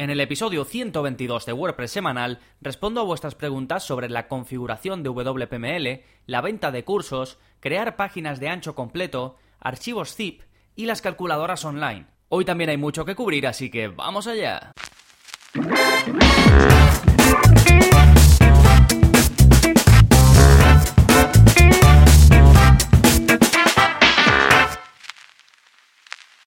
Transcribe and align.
En 0.00 0.08
el 0.08 0.18
episodio 0.20 0.64
122 0.64 1.44
de 1.44 1.52
WordPress 1.52 1.90
semanal 1.90 2.38
respondo 2.62 3.02
a 3.02 3.04
vuestras 3.04 3.34
preguntas 3.34 3.84
sobre 3.84 4.08
la 4.08 4.28
configuración 4.28 5.02
de 5.02 5.10
WPML, 5.10 6.02
la 6.24 6.40
venta 6.40 6.70
de 6.70 6.84
cursos, 6.84 7.38
crear 7.60 7.96
páginas 7.96 8.40
de 8.40 8.48
ancho 8.48 8.74
completo, 8.74 9.36
archivos 9.58 10.14
zip 10.14 10.40
y 10.74 10.86
las 10.86 11.02
calculadoras 11.02 11.66
online. 11.66 12.06
Hoy 12.30 12.46
también 12.46 12.70
hay 12.70 12.78
mucho 12.78 13.04
que 13.04 13.14
cubrir, 13.14 13.46
así 13.46 13.70
que 13.70 13.88
vamos 13.88 14.26
allá. 14.26 14.72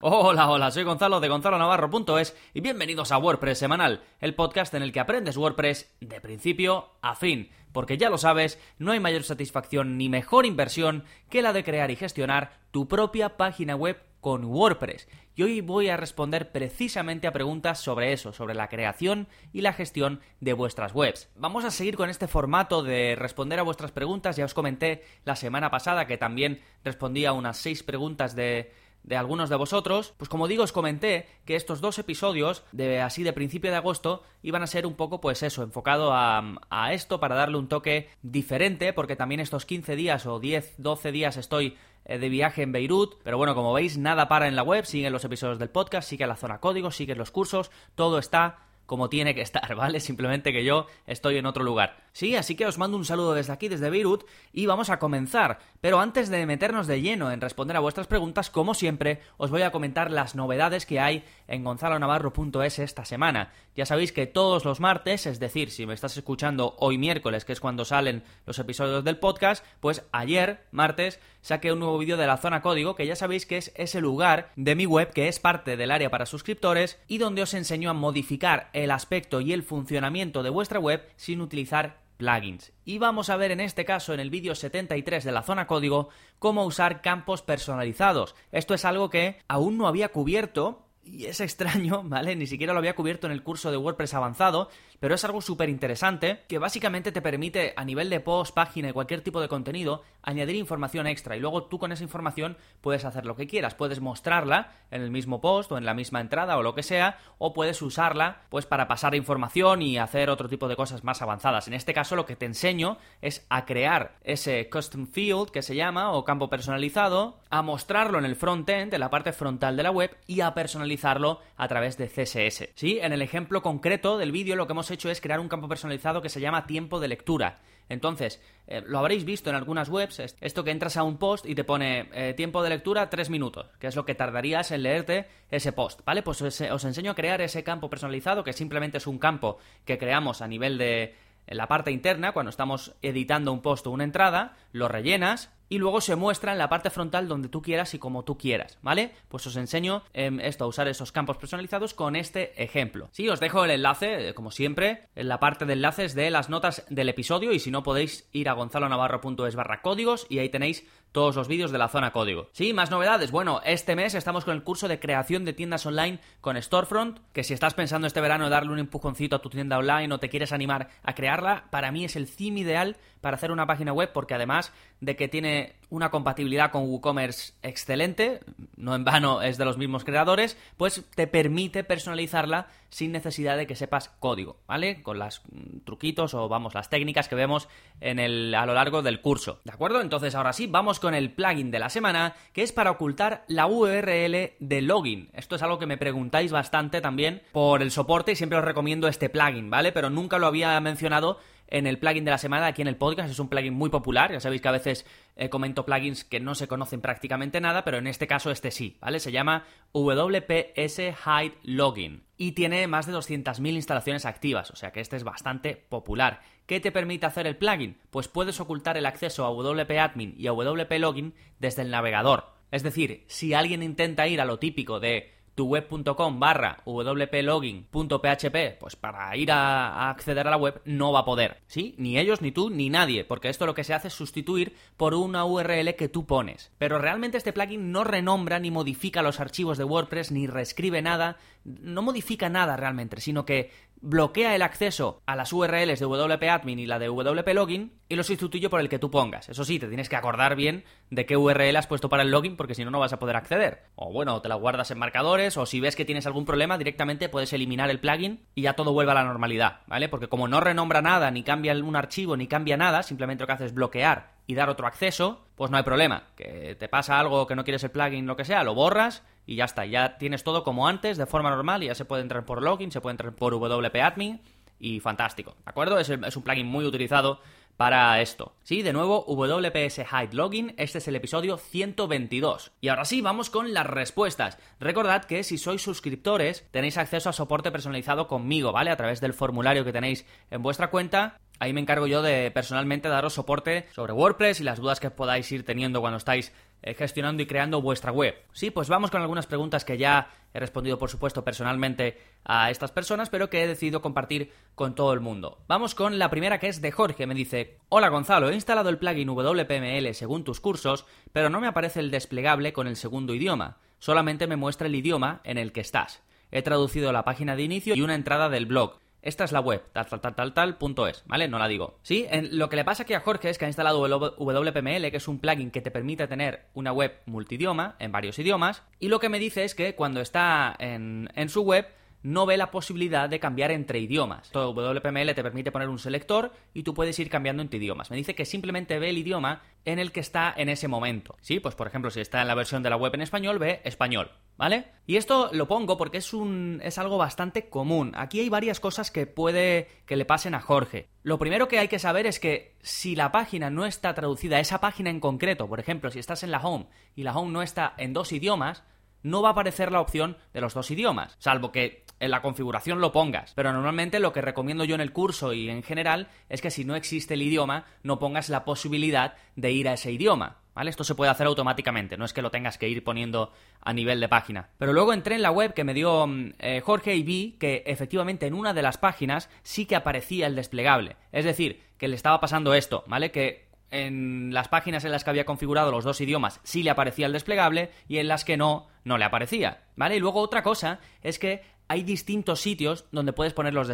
Hola, 0.06 0.50
hola, 0.50 0.70
soy 0.70 0.84
Gonzalo 0.84 1.22
de 1.22 1.30
gonzalonavarro.es 1.30 2.36
y 2.54 2.60
bienvenidos 2.60 3.14
a 3.14 3.18
WordPress 3.18 3.58
Semanal, 3.58 4.04
el 4.20 4.36
podcast 4.36 4.74
en 4.74 4.84
el 4.84 4.92
que 4.92 5.00
aprendes 5.00 5.38
WordPress 5.38 5.96
de 6.02 6.20
principio 6.20 6.90
a 7.02 7.16
fin, 7.16 7.52
porque 7.72 7.98
ya 7.98 8.10
lo 8.10 8.18
sabes, 8.18 8.60
no 8.78 8.92
hay 8.92 9.00
mayor 9.00 9.24
satisfacción 9.24 9.98
ni 9.98 10.10
mejor 10.10 10.46
inversión 10.46 11.06
que 11.30 11.42
la 11.42 11.54
de 11.54 11.64
crear 11.64 11.90
y 11.90 11.96
gestionar 11.96 12.52
tu 12.72 12.90
propia 12.90 13.38
página 13.38 13.78
web 13.78 13.98
con 14.20 14.44
WordPress. 14.44 15.08
Y 15.36 15.44
hoy 15.44 15.62
voy 15.62 15.90
a 15.90 15.98
responder 15.98 16.52
precisamente 16.52 17.26
a 17.26 17.32
preguntas 17.34 17.80
sobre 17.80 18.14
eso, 18.14 18.34
sobre 18.34 18.56
la 18.56 18.68
creación 18.68 19.28
y 19.52 19.62
la 19.62 19.74
gestión 19.74 20.20
de 20.42 20.54
vuestras 20.54 20.94
webs. 20.94 21.30
Vamos 21.36 21.64
a 21.66 21.72
seguir 21.72 21.98
con 21.98 22.10
este 22.10 22.28
formato 22.28 22.84
de 22.84 23.16
responder 23.16 23.60
a 23.60 23.64
vuestras 23.64 23.92
preguntas. 23.92 24.36
Ya 24.36 24.46
os 24.46 24.54
comenté 24.54 25.04
la 25.26 25.36
semana 25.36 25.72
pasada 25.72 26.08
que 26.08 26.18
también 26.18 26.62
respondí 26.84 27.26
a 27.26 27.34
unas 27.34 27.58
seis 27.58 27.84
preguntas 27.84 28.36
de 28.36 28.72
de 29.04 29.18
algunos 29.18 29.50
de 29.50 29.56
vosotros, 29.56 30.14
pues 30.18 30.30
como 30.30 30.48
digo, 30.48 30.64
os 30.64 30.72
comenté 30.72 31.28
que 31.46 31.56
estos 31.56 31.82
dos 31.82 32.00
episodios, 32.00 32.64
de 32.72 33.02
así 33.02 33.24
de 33.24 33.34
principio 33.34 33.72
de 33.72 33.78
agosto, 33.78 34.24
iban 34.42 34.64
a 34.64 34.68
ser 34.68 34.86
un 34.86 34.96
poco, 34.96 35.22
pues 35.22 35.44
eso, 35.44 35.64
enfocado 35.64 36.14
a, 36.14 36.56
a 36.70 36.94
esto 36.94 37.20
para 37.20 37.36
darle 37.36 37.58
un 37.58 37.68
toque 37.68 38.10
diferente, 38.22 38.94
porque 38.94 39.16
también 39.16 39.42
estos 39.42 39.66
15 39.66 39.96
días 39.96 40.26
o 40.26 40.40
10, 40.40 40.76
12 40.78 41.12
días 41.12 41.38
estoy 41.38 41.78
eh, 42.06 42.18
de 42.18 42.30
viaje 42.30 42.64
en 42.64 42.72
Beirut, 42.72 43.16
pero 43.24 43.38
bueno, 43.38 43.56
como 43.56 43.74
veis, 43.74 43.98
nada 43.98 44.28
para 44.28 44.48
en 44.48 44.56
la 44.56 44.64
web, 44.64 44.86
siguen 44.86 45.14
los 45.14 45.24
episodios 45.24 45.60
del 45.60 45.70
podcast, 45.70 46.10
sigue 46.10 46.28
la 46.28 46.36
zona 46.36 46.60
código, 46.60 46.92
siguen 46.92 47.18
los 47.18 47.32
cursos, 47.32 47.72
todo 47.96 48.20
está 48.20 48.60
como 48.86 49.10
tiene 49.10 49.36
que 49.36 49.42
estar, 49.42 49.76
¿vale? 49.78 50.00
Simplemente 50.00 50.52
que 50.52 50.64
yo 50.64 50.88
estoy 51.08 51.38
en 51.38 51.46
otro 51.46 51.64
lugar. 51.64 51.98
Sí, 52.12 52.36
así 52.36 52.56
que 52.56 52.66
os 52.66 52.78
mando 52.78 52.98
un 52.98 53.06
saludo 53.06 53.34
desde 53.34 53.54
aquí, 53.54 53.68
desde 53.68 53.90
Beirut, 53.90 54.26
y 54.52 54.66
vamos 54.66 54.90
a 54.90 55.00
comenzar. 55.00 55.60
Pero 55.82 56.00
antes 56.00 56.30
de 56.30 56.46
meternos 56.46 56.88
de 56.88 57.02
lleno 57.02 57.32
en 57.32 57.42
responder 57.42 57.76
a 57.78 57.80
vuestras 57.80 58.08
preguntas, 58.08 58.50
como 58.50 58.74
siempre, 58.74 59.22
os 59.38 59.50
voy 59.50 59.64
a 59.64 59.72
comentar 59.72 60.12
las 60.12 60.36
novedades 60.36 60.86
que 60.86 61.00
hay 61.00 61.24
en 61.48 61.64
gonzalonavarro.es 61.64 62.80
esta 62.80 63.06
semana. 63.06 63.52
Ya 63.76 63.86
sabéis 63.86 64.12
que 64.12 64.28
todos 64.28 64.66
los 64.66 64.80
martes, 64.80 65.26
es 65.26 65.40
decir, 65.40 65.72
si 65.72 65.86
me 65.86 65.94
estás 65.94 66.16
escuchando 66.18 66.76
hoy 66.80 66.98
miércoles, 66.98 67.46
que 67.46 67.54
es 67.54 67.60
cuando 67.60 67.86
salen 67.86 68.24
los 68.46 68.60
episodios 68.60 69.04
del 69.04 69.18
podcast, 69.18 69.66
pues 69.80 70.04
ayer, 70.12 70.66
martes, 70.72 71.20
saqué 71.44 71.72
un 71.72 71.80
nuevo 71.80 72.00
vídeo 72.00 72.18
de 72.18 72.26
la 72.26 72.38
zona 72.38 72.64
código, 72.64 72.96
que 72.96 73.06
ya 73.06 73.16
sabéis 73.16 73.46
que 73.46 73.58
es 73.58 73.72
ese 73.76 74.02
lugar 74.02 74.52
de 74.56 74.74
mi 74.74 74.88
web 74.88 75.12
que 75.14 75.28
es 75.28 75.40
parte 75.40 75.78
del 75.78 75.92
área 75.92 76.10
para 76.10 76.26
suscriptores 76.26 77.00
y 77.08 77.20
donde 77.20 77.44
os 77.44 77.54
enseño 77.54 77.92
a 77.92 77.94
modificar 77.94 78.72
el 78.74 78.90
aspecto 78.90 79.42
y 79.42 79.54
el 79.54 79.62
funcionamiento 79.62 80.42
de 80.42 80.50
vuestra 80.50 80.80
web 80.80 81.08
sin 81.18 81.42
utilizar 81.42 82.02
plugins. 82.18 82.72
Y 82.86 82.98
vamos 82.98 83.30
a 83.30 83.36
ver 83.38 83.52
en 83.52 83.60
este 83.60 83.86
caso, 83.86 84.14
en 84.14 84.20
el 84.20 84.30
vídeo 84.30 84.56
73 84.56 85.24
de 85.24 85.32
la 85.32 85.44
zona 85.44 85.68
código, 85.68 86.10
cómo 86.40 86.66
usar 86.66 87.02
campos 87.02 87.42
personalizados. 87.42 88.36
Esto 88.52 88.74
es 88.74 88.86
algo 88.86 89.10
que 89.10 89.40
aún 89.48 89.78
no 89.78 89.88
había 89.88 90.10
cubierto 90.10 90.83
y 91.06 91.26
es 91.26 91.42
extraño, 91.42 92.04
¿vale? 92.06 92.36
Ni 92.36 92.48
siquiera 92.48 92.74
lo 92.74 92.80
había 92.80 92.96
cubierto 92.96 93.28
en 93.28 93.34
el 93.34 93.44
curso 93.44 93.72
de 93.72 93.78
WordPress 93.78 94.14
avanzado, 94.14 94.70
pero 95.00 95.16
es 95.16 95.24
algo 95.26 95.42
súper 95.42 95.70
interesante 95.70 96.44
que 96.48 96.60
básicamente 96.60 97.12
te 97.12 97.22
permite 97.22 97.74
a 97.76 97.84
nivel 97.84 98.10
de 98.10 98.20
post, 98.20 98.54
página 98.54 98.90
y 98.90 98.94
cualquier 98.94 99.22
tipo 99.22 99.42
de 99.42 99.48
contenido 99.48 100.04
añadir 100.22 100.56
información 100.56 101.08
extra 101.08 101.36
y 101.36 101.40
luego 101.40 101.66
tú 101.66 101.78
con 101.78 101.92
esa 101.92 102.04
información 102.04 102.58
puedes 102.82 103.04
hacer 103.06 103.26
lo 103.26 103.36
que 103.36 103.48
quieras, 103.48 103.76
puedes 103.76 104.00
mostrarla 104.00 104.72
en 104.92 105.02
el 105.02 105.12
mismo 105.12 105.42
post 105.42 105.72
o 105.72 105.78
en 105.78 105.86
la 105.86 105.94
misma 105.94 106.22
entrada 106.22 106.58
o 106.58 106.64
lo 106.64 106.74
que 106.74 106.84
sea 106.84 107.18
o 107.38 107.54
puedes 107.54 107.82
usarla 107.82 108.44
pues 108.50 108.66
para 108.66 108.88
pasar 108.88 109.16
información 109.16 109.82
y 109.82 109.98
hacer 109.98 110.30
otro 110.30 110.48
tipo 110.48 110.68
de 110.68 110.76
cosas 110.76 111.04
más 111.04 111.22
avanzadas. 111.22 111.68
En 111.68 111.74
este 111.74 111.94
caso 111.94 112.16
lo 112.16 112.26
que 112.26 112.36
te 112.36 112.46
enseño 112.46 112.98
es 113.22 113.46
a 113.50 113.66
crear 113.66 114.16
ese 114.24 114.70
custom 114.70 115.08
field 115.08 115.50
que 115.50 115.62
se 115.62 115.76
llama 115.76 116.12
o 116.12 116.24
campo 116.24 116.50
personalizado, 116.50 117.40
a 117.50 117.62
mostrarlo 117.62 118.20
en 118.20 118.26
el 118.26 118.36
frontend, 118.36 118.94
en 118.94 119.00
la 119.00 119.10
parte 119.10 119.34
frontal 119.34 119.76
de 119.76 119.84
la 119.84 119.92
web 119.92 120.16
y 120.28 120.42
a 120.42 120.54
personalizarlo 120.94 121.42
a 121.58 121.68
través 121.68 121.98
de 121.98 122.08
CSS. 122.08 122.70
¿Sí? 122.76 123.00
En 123.02 123.14
el 123.14 123.22
ejemplo 123.22 123.62
concreto 123.62 124.18
del 124.18 124.32
vídeo 124.32 124.56
lo 124.56 124.68
que 124.68 124.74
hemos 124.74 124.92
hecho 124.92 125.10
es 125.10 125.22
crear 125.22 125.40
un 125.40 125.50
campo 125.50 125.68
personalizado 125.68 126.22
que 126.22 126.30
se 126.30 126.40
llama 126.40 126.66
tiempo 126.66 127.00
de 127.00 127.08
lectura. 127.08 127.60
Entonces, 127.90 128.42
eh, 128.68 128.82
lo 128.86 129.00
habréis 129.00 129.26
visto 129.26 129.50
en 129.50 129.58
algunas 129.58 129.90
webs, 129.90 130.20
esto 130.20 130.64
que 130.64 130.72
entras 130.72 130.96
a 130.96 131.04
un 131.04 131.18
post 131.18 131.46
y 131.46 131.54
te 131.54 131.66
pone 131.66 132.10
eh, 132.14 132.34
tiempo 132.34 132.64
de 132.64 132.70
lectura 132.70 133.10
3 133.10 133.30
minutos, 133.30 133.70
que 133.78 133.88
es 133.88 133.96
lo 133.96 134.06
que 134.06 134.16
tardarías 134.16 134.72
en 134.72 134.84
leerte 134.84 135.28
ese 135.52 135.74
post, 135.74 136.02
¿vale? 136.06 136.24
Pues 136.24 136.42
os, 136.42 136.62
os 136.62 136.86
enseño 136.86 137.12
a 137.12 137.16
crear 137.16 137.42
ese 137.42 137.64
campo 137.64 137.90
personalizado, 137.90 138.44
que 138.44 138.54
simplemente 138.54 139.00
es 139.00 139.08
un 139.08 139.20
campo 139.20 139.58
que 139.84 139.98
creamos 139.98 140.42
a 140.42 140.48
nivel 140.48 140.78
de 140.78 141.16
la 141.48 141.68
parte 141.68 141.92
interna, 141.92 142.32
cuando 142.32 142.52
estamos 142.52 142.96
editando 143.02 143.52
un 143.52 143.62
post 143.62 143.86
o 143.86 143.92
una 143.92 144.06
entrada, 144.06 144.56
lo 144.72 144.88
rellenas, 144.88 145.52
y 145.74 145.80
luego 145.80 146.02
se 146.02 146.16
muestra 146.16 146.52
en 146.52 146.60
la 146.60 146.70
parte 146.70 146.92
frontal 146.92 147.28
donde 147.28 147.50
tú 147.50 147.64
quieras 147.64 147.96
y 147.96 147.98
como 147.98 148.24
tú 148.24 148.38
quieras, 148.38 148.78
¿vale? 148.84 149.10
Pues 149.28 149.48
os 149.48 149.56
enseño 149.56 150.04
em, 150.14 150.40
esto, 150.40 150.66
a 150.66 150.68
usar 150.68 150.88
esos 150.88 151.12
campos 151.12 151.38
personalizados 151.38 151.96
con 151.96 152.16
este 152.16 152.64
ejemplo. 152.64 153.10
Sí, 153.12 153.28
os 153.28 153.40
dejo 153.40 153.66
el 153.66 153.72
enlace, 153.72 154.30
eh, 154.30 154.34
como 154.36 154.52
siempre, 154.52 155.08
en 155.16 155.28
la 155.28 155.40
parte 155.40 155.66
de 155.66 155.74
enlaces 155.74 156.14
de 156.14 156.30
las 156.30 156.48
notas 156.48 156.86
del 156.92 157.10
episodio 157.10 157.54
y 157.54 157.60
si 157.60 157.72
no 157.72 157.82
podéis 157.82 158.30
ir 158.34 158.50
a 158.50 158.54
gonzalonavarro.es 158.54 159.56
barra 159.56 159.82
códigos 159.82 160.28
y 160.30 160.38
ahí 160.38 160.50
tenéis 160.50 160.86
todos 161.14 161.38
los 161.38 161.48
vídeos 161.48 161.72
de 161.72 161.78
la 161.78 161.88
zona 161.88 162.12
código. 162.12 162.50
Sí, 162.52 162.74
más 162.74 162.92
novedades. 162.92 163.32
Bueno, 163.32 163.62
este 163.64 163.96
mes 163.96 164.16
estamos 164.16 164.44
con 164.44 164.56
el 164.56 164.64
curso 164.64 164.90
de 164.90 165.00
creación 165.00 165.46
de 165.46 165.54
tiendas 165.54 165.86
online 165.86 166.20
con 166.42 166.62
Storefront, 166.62 167.20
que 167.32 167.46
si 167.46 167.54
estás 167.54 167.74
pensando 167.74 168.08
este 168.08 168.20
verano 168.20 168.50
darle 168.50 168.74
un 168.74 168.80
empujoncito 168.80 169.38
a 169.38 169.42
tu 169.42 169.50
tienda 169.50 169.78
online 169.78 170.14
o 170.14 170.20
te 170.20 170.28
quieres 170.28 170.52
animar 170.52 170.90
a 171.04 171.16
crearla, 171.16 171.68
para 171.70 171.92
mí 171.92 172.04
es 172.04 172.18
el 172.18 172.30
theme 172.30 172.60
ideal 172.60 172.98
para 173.22 173.36
hacer 173.36 173.52
una 173.52 173.68
página 173.68 173.94
web 173.94 174.12
porque 174.12 174.34
además 174.34 174.74
de 175.00 175.16
que 175.16 175.30
tiene 175.30 175.76
una 175.94 176.10
compatibilidad 176.10 176.72
con 176.72 176.90
WooCommerce 176.90 177.54
excelente, 177.62 178.40
no 178.78 178.96
en 178.96 179.06
vano 179.06 179.44
es 179.44 179.60
de 179.60 179.66
los 179.66 179.78
mismos 179.78 180.04
creadores, 180.04 180.58
pues 180.76 181.06
te 181.14 181.28
permite 181.28 181.84
personalizarla 181.84 182.66
sin 182.90 183.12
necesidad 183.12 183.58
de 183.58 183.68
que 183.68 183.76
sepas 183.76 184.10
código, 184.20 184.58
¿vale? 184.68 185.04
Con 185.04 185.20
los 185.20 185.44
mm, 185.52 185.82
truquitos 185.86 186.34
o 186.34 186.50
vamos, 186.50 186.74
las 186.74 186.90
técnicas 186.90 187.28
que 187.28 187.36
vemos 187.36 187.70
en 188.02 188.18
el, 188.18 188.56
a 188.56 188.66
lo 188.66 188.74
largo 188.74 189.04
del 189.04 189.22
curso, 189.22 189.62
¿de 189.66 189.72
acuerdo? 189.72 190.02
Entonces 190.02 190.34
ahora 190.34 190.54
sí, 190.54 190.66
vamos 190.66 191.00
con 191.00 191.14
el 191.14 191.32
plugin 191.32 191.70
de 191.70 191.78
la 191.78 191.92
semana, 191.92 192.34
que 192.54 192.64
es 192.64 192.72
para 192.72 192.90
ocultar 192.90 193.46
la 193.48 193.68
URL 193.68 194.54
de 194.60 194.82
login. 194.82 195.30
Esto 195.34 195.58
es 195.58 195.62
algo 195.62 195.78
que 195.78 195.86
me 195.86 195.98
preguntáis 195.98 196.52
bastante 196.52 197.02
también 197.02 197.44
por 197.52 197.84
el 197.84 197.92
soporte 197.92 198.32
y 198.32 198.36
siempre 198.36 198.58
os 198.58 198.66
recomiendo 198.66 199.08
este 199.08 199.30
plugin, 199.30 199.70
¿vale? 199.70 199.92
Pero 199.92 200.10
nunca 200.10 200.40
lo 200.40 200.48
había 200.48 200.80
mencionado 200.80 201.38
en 201.74 201.88
el 201.88 201.98
plugin 201.98 202.24
de 202.24 202.32
la 202.32 202.38
semana 202.38 202.68
aquí 202.68 202.84
en 202.84 202.88
el 202.88 202.96
podcast. 202.96 203.32
Es 203.32 203.40
un 203.40 203.50
plugin 203.50 203.74
muy 203.74 203.90
popular. 203.90 204.32
Ya 204.32 204.40
sabéis 204.40 204.62
que 204.62 204.68
a 204.68 204.74
veces 204.74 205.06
eh, 205.36 205.50
comento 205.50 205.86
plugins 205.86 206.24
que 206.24 206.40
no 206.40 206.54
se 206.54 206.68
conocen 206.68 207.02
prácticamente 207.02 207.60
nada, 207.60 207.84
pero 207.84 207.98
en 207.98 208.06
este 208.06 208.28
caso 208.28 208.52
este 208.52 208.70
sí, 208.70 208.98
¿vale? 209.02 209.20
Se 209.20 209.32
llama 209.32 209.66
WPS 209.92 211.00
Hide 211.00 211.58
Login 211.64 212.24
y 212.38 212.52
tiene 212.52 212.86
más 212.86 213.08
de 213.08 213.14
200.000 213.14 213.74
instalaciones 213.74 214.26
activas, 214.26 214.70
o 214.70 214.76
sea 214.76 214.92
que 214.92 215.02
este 215.02 215.16
es 215.16 215.24
bastante 215.24 215.76
popular. 215.76 216.42
¿Qué 216.68 216.80
te 216.80 216.92
permite 216.92 217.26
hacer 217.26 217.48
el 217.48 217.58
plugin? 217.58 217.98
Pues 218.12 218.28
puedes 218.28 218.60
ocultar 218.60 218.96
el 218.96 219.08
acceso 219.08 219.44
a 219.44 219.50
WP 219.50 219.92
Admin 220.00 220.36
y 220.38 220.46
a 220.46 220.52
WP 220.52 220.92
Login 221.00 221.34
desde 221.58 221.82
el 221.82 221.90
navegador. 221.90 222.54
Es 222.70 222.84
decir, 222.84 223.26
si 223.28 223.56
alguien 223.56 223.82
intenta 223.82 224.28
ir 224.28 224.42
a 224.42 224.46
lo 224.46 224.60
típico 224.60 225.00
de 225.00 225.32
tuweb.com 225.56 226.40
barra 226.40 226.82
wplogin.php, 226.86 228.78
pues 228.80 228.96
para 228.96 229.36
ir 229.36 229.52
a, 229.52 230.10
acceder 230.10 230.48
a 230.48 230.52
la 230.52 230.58
web 230.58 230.82
no 230.86 231.12
va 231.12 231.20
a 231.20 231.26
poder, 231.26 231.62
¿sí? 231.68 231.96
Ni 231.98 232.18
ellos, 232.18 232.42
ni 232.42 232.52
tú, 232.52 232.70
ni 232.70 232.90
nadie, 232.90 233.24
porque 233.24 233.50
esto 233.50 233.66
lo 233.66 233.76
que 233.76 233.84
se 233.84 233.94
hace 233.94 234.08
es 234.08 234.14
sustituir 234.14 234.76
por 234.98 235.14
una 235.14 235.46
URL 235.46 235.96
que 235.96 236.10
tú 236.10 236.26
pones. 236.26 236.72
Pero 236.78 236.98
realmente 237.00 237.38
este 237.38 237.54
plugin 237.54 237.92
no 237.92 238.04
renombra 238.04 238.60
ni 238.60 238.72
modifica 238.72 239.22
los 239.22 239.40
archivos 239.40 239.78
de 239.78 239.84
WordPress, 239.84 240.32
ni 240.32 240.48
reescribe 240.48 241.02
nada, 241.02 241.38
no 241.64 242.02
modifica 242.02 242.50
nada 242.50 242.76
realmente, 242.76 243.22
sino 243.22 243.46
que 243.46 243.72
bloquea 244.04 244.54
el 244.54 244.62
acceso 244.62 245.24
a 245.26 245.38
las 245.38 245.54
URLs 245.54 246.00
de 246.00 246.06
WP 246.06 246.44
Admin 246.44 246.78
y 246.78 246.86
la 246.86 247.00
de 247.00 247.08
WP 247.08 247.48
Login 247.54 247.94
y 248.10 248.16
lo 248.16 248.24
sustituye 248.24 248.70
por 248.70 248.82
el 248.82 248.90
que 248.90 249.00
tú 249.00 249.10
pongas. 249.10 249.48
Eso 249.48 249.64
sí, 249.64 249.80
te 249.80 249.88
tienes 249.88 250.10
que 250.10 250.18
acordar 250.18 250.58
bien 250.58 250.84
de 251.10 251.26
qué 251.26 251.38
URL 251.38 251.76
has 251.78 251.88
puesto 251.88 252.10
para 252.10 252.22
el 252.22 252.30
login 252.30 252.58
porque 252.58 252.76
si 252.76 252.84
no, 252.84 252.92
no 252.92 253.00
vas 253.00 253.14
a 253.14 253.20
poder 253.20 253.38
acceder. 253.38 253.86
O 253.96 254.12
bueno, 254.12 254.42
te 254.42 254.50
la 254.50 254.56
guardas 254.56 254.92
en 254.92 255.00
marcadores 255.00 255.56
o 255.56 255.66
si 255.66 255.80
ves 255.80 255.96
que 255.96 256.04
tienes 256.04 256.28
algún 256.28 256.44
problema, 256.46 256.78
directamente 256.78 257.30
puedes 257.30 257.54
eliminar 257.54 257.90
el 257.90 258.02
plugin 258.02 258.46
y 258.56 258.64
ya 258.64 258.74
todo 258.74 258.92
vuelve 258.92 259.14
a 259.14 259.16
la 259.16 259.24
normalidad, 259.24 259.82
¿vale? 259.88 260.10
Porque 260.10 260.28
como 260.28 260.50
no 260.50 260.60
renombra 260.60 261.02
nada, 261.02 261.32
ni 261.32 261.44
cambia 261.44 261.74
un 261.74 261.96
archivo, 261.96 262.36
ni 262.36 262.48
cambia 262.48 262.76
nada, 262.76 263.04
simplemente 263.04 263.44
lo 263.44 263.48
que 263.48 263.54
hace 263.54 263.66
es 263.66 263.74
bloquear 263.74 264.33
y 264.48 264.56
dar 264.56 264.70
otro 264.70 264.88
acceso, 264.88 265.46
pues 265.56 265.72
no 265.72 265.78
hay 265.78 265.84
problema. 265.84 266.28
Que 266.36 266.76
te 266.76 266.88
pasa 266.88 267.20
algo 267.20 267.48
que 267.48 267.56
no 267.56 267.64
quieres 267.64 267.84
el 267.84 267.92
plugin, 267.92 268.26
lo 268.26 268.36
que 268.36 268.46
sea, 268.46 268.64
lo 268.64 268.76
borras 268.76 269.24
y 269.46 269.56
ya 269.56 269.66
está. 269.66 269.86
Ya 269.86 270.18
tienes 270.18 270.44
todo 270.44 270.64
como 270.64 270.88
antes, 270.88 271.18
de 271.18 271.26
forma 271.26 271.50
normal, 271.50 271.84
y 271.84 271.88
ya 271.88 271.96
se 271.96 272.06
puede 272.06 272.22
entrar 272.22 272.46
por 272.46 272.62
login, 272.62 272.92
se 272.92 273.02
puede 273.02 273.14
entrar 273.14 273.34
por 273.34 273.54
WP 273.54 273.96
Admin 274.02 274.42
y 274.80 275.00
fantástico. 275.00 275.52
¿De 275.64 275.70
acuerdo? 275.70 276.00
Es, 276.00 276.10
es 276.10 276.38
un 276.38 276.44
plugin 276.44 276.68
muy 276.68 276.86
utilizado 276.86 277.40
para 277.78 278.22
esto. 278.22 278.54
Sí, 278.64 278.82
de 278.82 278.94
nuevo, 278.94 279.26
WPS 279.28 280.00
Hide 280.00 280.34
Login, 280.34 280.74
este 280.78 281.00
es 281.00 281.08
el 281.08 281.16
episodio 281.16 281.58
122. 281.58 282.72
Y 282.82 282.90
ahora 282.90 283.06
sí, 283.06 283.22
vamos 283.22 283.50
con 283.50 283.74
las 283.74 283.88
respuestas. 283.88 284.58
Recordad 284.80 285.26
que 285.26 285.44
si 285.44 285.58
sois 285.58 285.82
suscriptores, 285.82 286.68
tenéis 286.72 286.98
acceso 286.98 287.30
a 287.30 287.34
soporte 287.34 287.72
personalizado 287.72 288.28
conmigo, 288.28 288.72
¿vale? 288.72 288.92
A 288.92 288.98
través 288.98 289.22
del 289.22 289.34
formulario 289.34 289.84
que 289.84 289.94
tenéis 289.94 290.26
en 290.52 290.62
vuestra 290.62 290.92
cuenta 290.92 291.40
Ahí 291.60 291.72
me 291.72 291.82
encargo 291.82 292.08
yo 292.08 292.22
de 292.22 292.52
personalmente 292.52 293.08
daros 293.08 293.34
soporte 293.34 293.88
sobre 293.94 294.14
WordPress 294.14 294.60
y 294.60 294.64
las 294.64 294.80
dudas 294.80 295.00
que 295.00 295.12
podáis 295.12 295.52
ir 295.52 295.64
teniendo 295.64 296.02
cuando 296.02 296.18
estáis 296.18 296.52
eh, 296.82 296.94
gestionando 296.96 297.42
y 297.42 297.46
creando 297.46 297.82
vuestra 297.82 298.12
web. 298.12 298.36
Sí, 298.52 298.70
pues 298.70 298.90
vamos 298.90 299.10
con 299.10 299.22
algunas 299.22 299.48
preguntas 299.48 299.86
que 299.86 299.98
ya 299.98 300.30
he 300.54 300.60
respondido, 300.60 301.00
por 301.00 301.10
supuesto, 301.10 301.44
personalmente 301.46 302.18
a 302.44 302.70
estas 302.70 302.92
personas, 302.92 303.30
pero 303.30 303.50
que 303.50 303.64
he 303.64 303.68
decidido 303.68 304.02
compartir 304.02 304.52
con 304.76 304.94
todo 304.94 305.14
el 305.14 305.22
mundo. 305.22 305.60
Vamos 305.68 305.96
con 305.96 306.20
la 306.20 306.30
primera 306.30 306.60
que 306.60 306.68
es 306.68 306.82
de 306.82 306.92
Jorge. 306.92 307.26
Me 307.26 307.36
dice, 307.36 307.78
hola 307.88 308.10
Gonzalo, 308.10 308.50
he 308.50 308.54
instalado 308.54 308.90
el 308.90 308.98
plugin 308.98 309.30
WPML 309.30 310.14
según 310.14 310.44
tus 310.44 310.60
cursos, 310.60 311.06
pero 311.32 311.50
no 311.50 311.62
me 311.62 311.68
aparece 311.68 312.02
el 312.02 312.12
desplegable 312.12 312.74
con 312.74 312.88
el 312.88 312.98
segundo 312.98 313.34
idioma. 313.34 313.78
Solamente 314.00 314.48
me 314.48 314.58
muestra 314.58 314.88
el 314.88 314.96
idioma 314.96 315.40
en 315.46 315.58
el 315.58 315.72
que 315.72 315.80
estás. 315.80 316.22
He 316.52 316.62
traducido 316.62 317.14
la 317.14 317.24
página 317.24 317.56
de 317.56 317.64
inicio 317.64 317.96
y 317.96 318.02
una 318.02 318.16
entrada 318.16 318.50
del 318.50 318.66
blog 318.66 319.00
esta 319.24 319.44
es 319.44 319.52
la 319.52 319.62
web, 319.62 319.84
tal, 319.94 320.06
tal, 320.06 320.22
tal, 320.22 320.36
tal, 320.36 320.54
tal, 320.54 320.78
punto 320.78 321.08
es, 321.08 321.24
¿vale? 321.26 321.48
No 321.48 321.58
la 321.58 321.68
digo. 321.68 321.98
Sí, 322.04 322.28
en, 322.30 322.58
lo 322.58 322.70
que 322.70 322.76
le 322.76 322.86
pasa 322.86 323.04
aquí 323.04 323.14
a 323.14 323.22
Jorge 323.22 323.50
es 323.50 323.58
que 323.58 323.66
ha 323.66 323.70
instalado 323.70 324.00
WPML, 324.00 325.10
que 325.10 325.18
es 325.18 325.28
un 325.28 325.40
plugin 325.40 325.72
que 325.72 325.82
te 325.82 325.92
permite 325.92 326.28
tener 326.28 326.66
una 326.74 326.92
web 326.92 327.14
multidioma, 327.26 327.96
en 328.00 328.12
varios 328.12 328.38
idiomas, 328.38 328.84
y 329.00 329.08
lo 329.08 329.20
que 329.20 329.30
me 329.30 329.40
dice 329.40 329.64
es 329.64 329.76
que 329.76 329.96
cuando 329.96 330.22
está 330.22 330.76
en, 330.78 331.30
en 331.36 331.50
su 331.50 331.64
web, 331.64 331.88
no 332.24 332.46
ve 332.46 332.58
la 332.58 332.72
posibilidad 332.72 333.30
de 333.30 333.40
cambiar 333.40 333.72
entre 333.72 334.00
idiomas. 334.00 334.50
Todo 334.50 334.74
WPML 334.74 335.36
te 335.36 335.44
permite 335.44 335.72
poner 335.72 335.90
un 335.90 336.00
selector 336.00 336.52
y 336.74 336.84
tú 336.84 336.94
puedes 336.94 337.20
ir 337.20 337.30
cambiando 337.30 337.62
entre 337.62 337.78
idiomas. 337.78 338.10
Me 338.10 338.18
dice 338.18 338.34
que 338.34 338.46
simplemente 338.46 338.98
ve 338.98 339.10
el 339.10 339.18
idioma 339.18 339.62
en 339.86 340.00
el 340.00 340.12
que 340.12 340.22
está 340.22 340.54
en 340.56 340.70
ese 340.70 340.88
momento. 340.88 341.36
Sí, 341.42 341.60
pues 341.60 341.76
por 341.76 341.88
ejemplo, 341.88 342.10
si 342.10 342.22
está 342.22 342.42
en 342.42 342.48
la 342.48 342.56
versión 342.56 342.82
de 342.82 342.90
la 342.90 342.96
web 342.96 343.14
en 343.14 343.22
español, 343.22 343.60
ve 343.60 343.82
español, 343.84 344.32
¿vale? 344.58 344.88
Y 345.06 345.18
esto 345.18 345.50
lo 345.52 345.68
pongo 345.68 345.98
porque 345.98 346.18
es 346.18 346.34
un 346.34 346.80
es 346.84 346.98
algo 346.98 347.18
bastante 347.18 347.70
común. 347.70 348.14
Aquí 348.16 348.40
hay 348.40 348.50
varias 348.50 348.80
cosas 348.80 349.12
que 349.12 349.28
puede 349.28 349.90
que 350.06 350.16
le 350.16 350.26
pasen 350.26 350.56
a 350.56 350.62
Jorge. 350.62 351.10
Lo 351.24 351.38
primero 351.38 351.68
que 351.68 351.80
hay 351.80 351.90
que 351.90 352.00
saber 352.00 352.26
es 352.26 352.40
que 352.40 352.78
si 352.82 353.16
la 353.16 353.32
página 353.32 353.70
no 353.70 353.86
está 353.86 354.14
traducida, 354.14 354.60
esa 354.60 354.80
página 354.80 355.10
en 355.10 355.20
concreto, 355.20 355.68
por 355.68 355.80
ejemplo, 355.80 356.10
si 356.10 356.20
estás 356.20 356.44
en 356.44 356.52
la 356.52 356.60
home 356.60 356.88
y 357.16 357.24
la 357.24 357.36
home 357.36 357.52
no 357.52 357.62
está 357.62 357.94
en 357.98 358.14
dos 358.14 358.32
idiomas, 358.32 358.84
no 359.24 359.42
va 359.42 359.50
a 359.50 359.52
aparecer 359.54 359.92
la 359.92 360.02
opción 360.02 360.38
de 360.54 360.62
los 360.62 360.74
dos 360.74 360.92
idiomas, 360.92 361.36
salvo 361.40 361.72
que 361.72 362.03
en 362.24 362.32
la 362.32 362.42
configuración 362.42 363.02
lo 363.02 363.12
pongas. 363.12 363.54
Pero 363.54 363.74
normalmente 363.74 364.20
lo 364.20 364.32
que 364.32 364.42
recomiendo 364.42 364.86
yo 364.86 364.96
en 364.96 365.02
el 365.02 365.12
curso 365.12 365.54
y 365.54 365.70
en 365.70 365.84
general 365.84 366.30
es 366.50 366.62
que 366.62 366.72
si 366.72 366.86
no 366.86 366.96
existe 366.96 367.34
el 367.34 367.42
idioma, 367.42 367.86
no 368.02 368.18
pongas 368.18 368.50
la 368.50 368.64
posibilidad 368.64 369.36
de 369.58 369.72
ir 369.72 369.90
a 369.90 369.94
ese 369.94 370.12
idioma. 370.12 370.58
¿Vale? 370.74 370.90
Esto 370.90 371.04
se 371.04 371.14
puede 371.14 371.30
hacer 371.30 371.46
automáticamente, 371.46 372.18
no 372.18 372.26
es 372.26 372.34
que 372.34 372.42
lo 372.42 372.50
tengas 372.50 372.80
que 372.80 372.90
ir 372.90 373.04
poniendo 373.04 373.52
a 373.82 373.94
nivel 373.94 374.20
de 374.20 374.28
página. 374.28 374.70
Pero 374.80 374.92
luego 374.92 375.14
entré 375.14 375.36
en 375.36 375.44
la 375.44 375.52
web 375.52 375.76
que 375.76 375.84
me 375.84 375.94
dio 375.94 376.26
mm, 376.26 376.54
eh, 376.58 376.82
Jorge 376.84 377.14
y 377.16 377.22
vi 377.22 377.58
que 377.60 377.84
efectivamente 377.86 378.48
en 378.48 378.56
una 378.56 378.74
de 378.74 378.82
las 378.82 378.98
páginas 378.98 379.52
sí 379.62 379.86
que 379.86 379.96
aparecía 379.96 380.48
el 380.48 380.56
desplegable. 380.56 381.16
Es 381.32 381.46
decir, 381.46 381.80
que 382.00 382.08
le 382.08 382.16
estaba 382.16 382.40
pasando 382.40 382.74
esto, 382.74 383.04
¿vale? 383.06 383.30
Que 383.30 383.68
en 383.94 384.52
las 384.52 384.68
páginas 384.68 385.06
en 385.06 385.12
las 385.12 385.24
que 385.24 385.30
había 385.30 385.46
configurado 385.46 385.92
los 385.92 386.04
dos 386.04 386.20
idiomas 386.20 386.60
sí 386.64 386.82
le 386.82 386.90
aparecía 386.90 387.28
el 387.28 387.34
desplegable 387.34 387.92
y 388.08 388.18
en 388.18 388.28
las 388.28 388.44
que 388.44 388.58
no, 388.58 388.88
no 389.04 389.20
le 389.20 389.26
aparecía. 389.26 389.84
¿Vale? 389.96 390.16
Y 390.16 390.20
luego 390.20 390.40
otra 390.40 390.64
cosa 390.64 391.00
es 391.22 391.38
que 391.38 391.62
hay 391.88 392.04
distintos 392.04 392.62
sitios 392.62 393.06
donde 393.12 393.34
puedes 393.34 393.54
poner 393.54 393.74
los, 393.74 393.88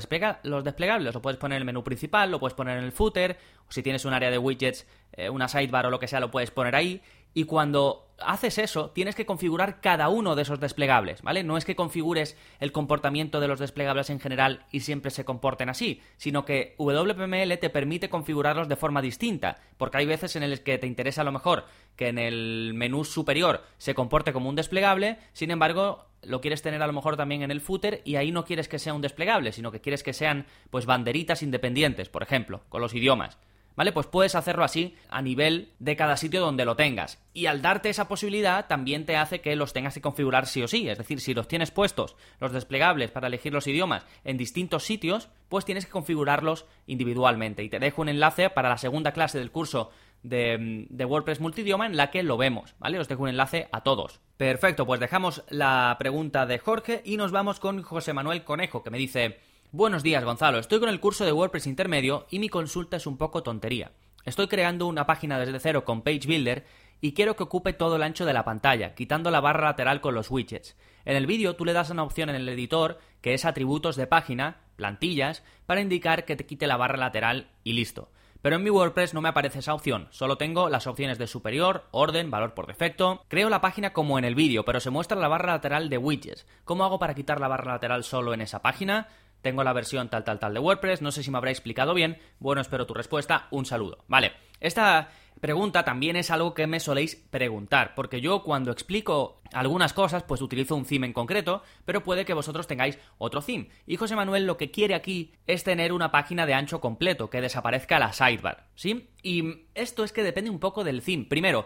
los 0.44 0.63
desplegables. 0.63 1.13
Lo 1.13 1.21
puedes 1.21 1.38
poner 1.38 1.57
en 1.57 1.62
el 1.62 1.65
menú 1.65 1.83
principal, 1.83 2.31
lo 2.31 2.39
puedes 2.39 2.53
poner 2.53 2.77
en 2.77 2.83
el 2.83 2.91
footer, 2.91 3.38
o 3.68 3.71
si 3.71 3.83
tienes 3.83 4.06
un 4.06 4.13
área 4.13 4.31
de 4.31 4.38
widgets, 4.38 4.88
eh, 5.13 5.30
una 5.30 5.47
sidebar 5.47 5.86
o 5.86 5.89
lo 5.89 6.00
que 6.00 6.07
sea, 6.07 6.19
lo 6.19 6.31
puedes 6.31 6.51
poner 6.51 6.75
ahí. 6.75 7.01
Y 7.33 7.44
cuando 7.44 8.07
haces 8.19 8.57
eso, 8.57 8.89
tienes 8.89 9.15
que 9.15 9.25
configurar 9.25 9.81
cada 9.81 10.09
uno 10.09 10.36
de 10.36 10.41
esos 10.41 10.59
desplegables, 10.59 11.21
¿vale? 11.21 11.44
No 11.44 11.57
es 11.57 11.65
que 11.65 11.75
configures 11.75 12.36
el 12.59 12.71
comportamiento 12.71 13.39
de 13.39 13.47
los 13.47 13.59
desplegables 13.59 14.09
en 14.09 14.19
general 14.19 14.65
y 14.71 14.81
siempre 14.81 15.12
se 15.12 15.25
comporten 15.25 15.69
así, 15.69 16.01
sino 16.18 16.44
que 16.44 16.75
WPML 16.80 17.57
te 17.59 17.69
permite 17.69 18.09
configurarlos 18.09 18.68
de 18.68 18.75
forma 18.75 19.01
distinta, 19.01 19.57
porque 19.77 19.97
hay 19.97 20.06
veces 20.06 20.36
en 20.36 20.44
el 20.44 20.63
que 20.63 20.77
te 20.77 20.88
interesa 20.88 21.21
a 21.21 21.25
lo 21.25 21.31
mejor 21.31 21.65
que 21.95 22.07
en 22.07 22.18
el 22.18 22.74
menú 22.74 23.06
superior 23.06 23.63
se 23.77 23.94
comporte 23.94 24.33
como 24.33 24.50
un 24.50 24.56
desplegable, 24.56 25.19
sin 25.33 25.51
embargo, 25.51 26.09
lo 26.24 26.42
quieres 26.42 26.62
tener 26.62 26.81
a 26.81 26.88
lo 26.88 26.94
mejor 26.94 27.18
también 27.18 27.42
en 27.42 27.51
el 27.51 27.62
footer 27.62 28.01
y 28.06 28.16
ahí 28.16 28.31
no 28.31 28.45
quieres 28.45 28.68
que 28.68 28.80
sea 28.80 28.94
un 28.94 29.01
desplegable, 29.01 29.51
sino 29.51 29.71
que 29.71 29.81
quieres 29.81 30.04
que 30.04 30.13
sean 30.13 30.45
pues 30.69 30.86
banderitas 30.86 31.44
independientes, 31.44 32.10
por 32.10 32.24
ejemplo, 32.24 32.62
con 32.69 32.81
los 32.81 32.94
idiomas. 32.94 33.38
¿Vale? 33.75 33.94
Pues 33.94 34.07
puedes 34.07 34.36
hacerlo 34.36 34.66
así 34.66 34.98
a 35.10 35.21
nivel 35.21 35.71
de 35.80 35.95
cada 35.95 36.18
sitio 36.18 36.42
donde 36.42 36.66
lo 36.66 36.75
tengas. 36.75 37.18
Y 37.33 37.45
al 37.45 37.62
darte 37.62 37.89
esa 37.89 38.10
posibilidad 38.10 38.68
también 38.68 39.06
te 39.06 39.16
hace 39.16 39.39
que 39.39 39.56
los 39.56 39.71
tengas 39.71 39.94
que 39.94 40.01
configurar 40.01 40.48
sí 40.48 40.62
o 40.62 40.68
sí. 40.68 40.89
Es 40.89 40.98
decir, 40.98 41.21
si 41.21 41.33
los 41.33 41.48
tienes 41.48 41.71
puestos, 41.71 42.18
los 42.42 42.51
desplegables 42.51 43.10
para 43.10 43.27
elegir 43.27 43.54
los 43.54 43.68
idiomas 43.68 44.06
en 44.25 44.36
distintos 44.36 44.83
sitios, 44.83 45.30
pues 45.48 45.63
tienes 45.63 45.86
que 45.86 45.94
configurarlos 45.94 46.65
individualmente. 46.88 47.63
Y 47.63 47.69
te 47.69 47.80
dejo 47.80 48.01
un 48.01 48.10
enlace 48.10 48.50
para 48.50 48.68
la 48.68 48.77
segunda 48.77 49.13
clase 49.13 49.38
del 49.38 49.51
curso 49.51 49.92
de, 50.24 50.88
WordPress 51.06 51.39
multidioma 51.39 51.86
en 51.86 51.98
la 51.98 52.12
que 52.12 52.24
lo 52.24 52.38
vemos, 52.38 52.75
¿vale? 52.80 53.00
Os 53.00 53.07
dejo 53.07 53.24
un 53.24 53.30
enlace 53.30 53.69
a 53.71 53.81
todos. 53.81 54.19
Perfecto, 54.38 54.86
pues 54.86 55.00
dejamos 55.00 55.44
la 55.50 55.95
pregunta 56.00 56.45
de 56.45 56.60
Jorge 56.60 57.01
y 57.06 57.18
nos 57.18 57.31
vamos 57.31 57.60
con 57.60 57.81
José 57.81 58.13
Manuel 58.13 58.44
Conejo, 58.44 58.83
que 58.83 58.89
me 58.89 58.98
dice... 58.98 59.39
Buenos 59.71 60.01
días, 60.01 60.24
Gonzalo. 60.24 60.57
Estoy 60.57 60.80
con 60.80 60.89
el 60.89 61.00
curso 61.00 61.25
de 61.25 61.31
WordPress 61.31 61.68
intermedio 61.68 62.25
y 62.31 62.39
mi 62.39 62.50
consulta 62.50 62.98
es 62.98 63.06
un 63.06 63.18
poco 63.18 63.44
tontería. 63.44 63.92
Estoy 64.25 64.48
creando 64.48 64.88
una 64.88 65.06
página 65.06 65.38
desde 65.38 65.60
cero 65.60 65.86
con 65.86 66.01
Page 66.01 66.25
Builder 66.25 66.65
y 67.01 67.13
quiero 67.13 67.36
que 67.36 67.44
ocupe 67.44 67.74
todo 67.74 67.95
el 67.95 68.01
ancho 68.04 68.25
de 68.25 68.33
la 68.33 68.44
pantalla, 68.44 68.95
quitando 68.95 69.30
la 69.30 69.42
barra 69.42 69.65
lateral 69.65 70.01
con 70.01 70.15
los 70.15 70.31
widgets. 70.31 70.75
En 71.06 71.15
el 71.15 71.27
vídeo 71.27 71.56
tú 71.56 71.65
le 71.65 71.74
das 71.74 71.92
una 71.92 72.01
opción 72.01 72.30
en 72.30 72.36
el 72.36 72.50
editor 72.50 73.00
que 73.22 73.36
es 73.36 73.45
atributos 73.45 73.95
de 73.95 74.07
página, 74.07 74.62
plantillas, 74.75 75.44
para 75.65 75.81
indicar 75.81 76.25
que 76.25 76.36
te 76.36 76.45
quite 76.45 76.68
la 76.68 76.77
barra 76.77 76.98
lateral 76.98 77.51
y 77.63 77.74
listo. 77.74 78.10
Pero 78.41 78.56
en 78.56 78.63
mi 78.63 78.69
WordPress 78.69 79.13
no 79.13 79.19
me 79.19 79.30
aparece 79.30 79.59
esa 79.59 79.74
opción, 79.74 80.07
solo 80.12 80.38
tengo 80.38 80.69
las 80.69 80.88
opciones 80.88 81.18
de 81.18 81.27
superior, 81.27 81.83
orden, 81.91 82.31
valor 82.31 82.53
por 82.53 82.68
defecto. 82.68 83.25
Creo 83.27 83.50
la 83.50 83.59
página 83.59 83.91
como 83.91 84.18
en 84.18 84.24
el 84.24 84.36
vídeo, 84.36 84.63
pero 84.63 84.80
se 84.80 84.89
muestra 84.89 85.19
la 85.19 85.27
barra 85.27 85.53
lateral 85.53 85.89
de 85.89 85.97
widgets. 85.97 86.45
¿Cómo 86.63 86.86
hago 86.86 87.00
para 87.00 87.15
quitar 87.15 87.41
la 87.41 87.50
barra 87.50 87.74
lateral 87.74 88.06
solo 88.06 88.33
en 88.33 88.39
esa 88.39 88.62
página? 88.62 89.07
Tengo 89.41 89.63
la 89.63 89.74
versión 89.74 90.09
tal 90.09 90.24
tal 90.24 90.39
tal 90.39 90.53
de 90.53 90.59
WordPress, 90.59 91.01
no 91.01 91.12
sé 91.12 91.24
si 91.24 91.31
me 91.31 91.38
habrá 91.38 91.51
explicado 91.51 91.93
bien, 91.93 92.17
bueno, 92.39 92.62
espero 92.62 92.86
tu 92.86 92.93
respuesta, 92.93 93.48
un 93.51 93.65
saludo. 93.65 94.00
Vale, 94.08 94.34
esta 94.60 95.10
pregunta 95.39 95.84
también 95.84 96.15
es 96.15 96.31
algo 96.31 96.53
que 96.53 96.67
me 96.67 96.79
soléis 96.79 97.15
preguntar, 97.15 97.93
porque 97.96 98.22
yo 98.22 98.43
cuando 98.43 98.72
explico 98.72 99.41
algunas 99.53 99.93
cosas, 99.93 100.24
pues 100.24 100.41
utilizo 100.41 100.75
un 100.75 100.86
theme 100.86 101.08
en 101.08 101.13
concreto, 101.13 101.63
pero 101.86 102.03
puede 102.03 102.25
que 102.25 102.34
vosotros 102.34 102.67
tengáis 102.67 103.00
otro 103.17 103.41
theme. 103.41 103.69
Y 103.88 103.96
José 103.96 104.15
Manuel 104.15 104.46
lo 104.46 104.58
que 104.58 104.72
quiere 104.72 104.96
aquí 104.96 105.31
es 105.48 105.63
tener 105.63 105.93
una 105.93 106.12
página 106.12 106.46
de 106.46 106.53
ancho 106.53 106.81
completo, 106.81 107.29
que 107.29 107.41
desaparezca 107.41 108.00
la 108.00 108.13
sidebar, 108.13 108.67
¿sí? 108.75 109.10
Y 109.24 109.65
esto 109.75 110.03
es 110.03 110.12
que 110.12 110.24
depende 110.24 110.50
un 110.50 110.60
poco 110.60 110.84
del 110.84 111.01
theme. 111.01 111.25
Primero, 111.25 111.65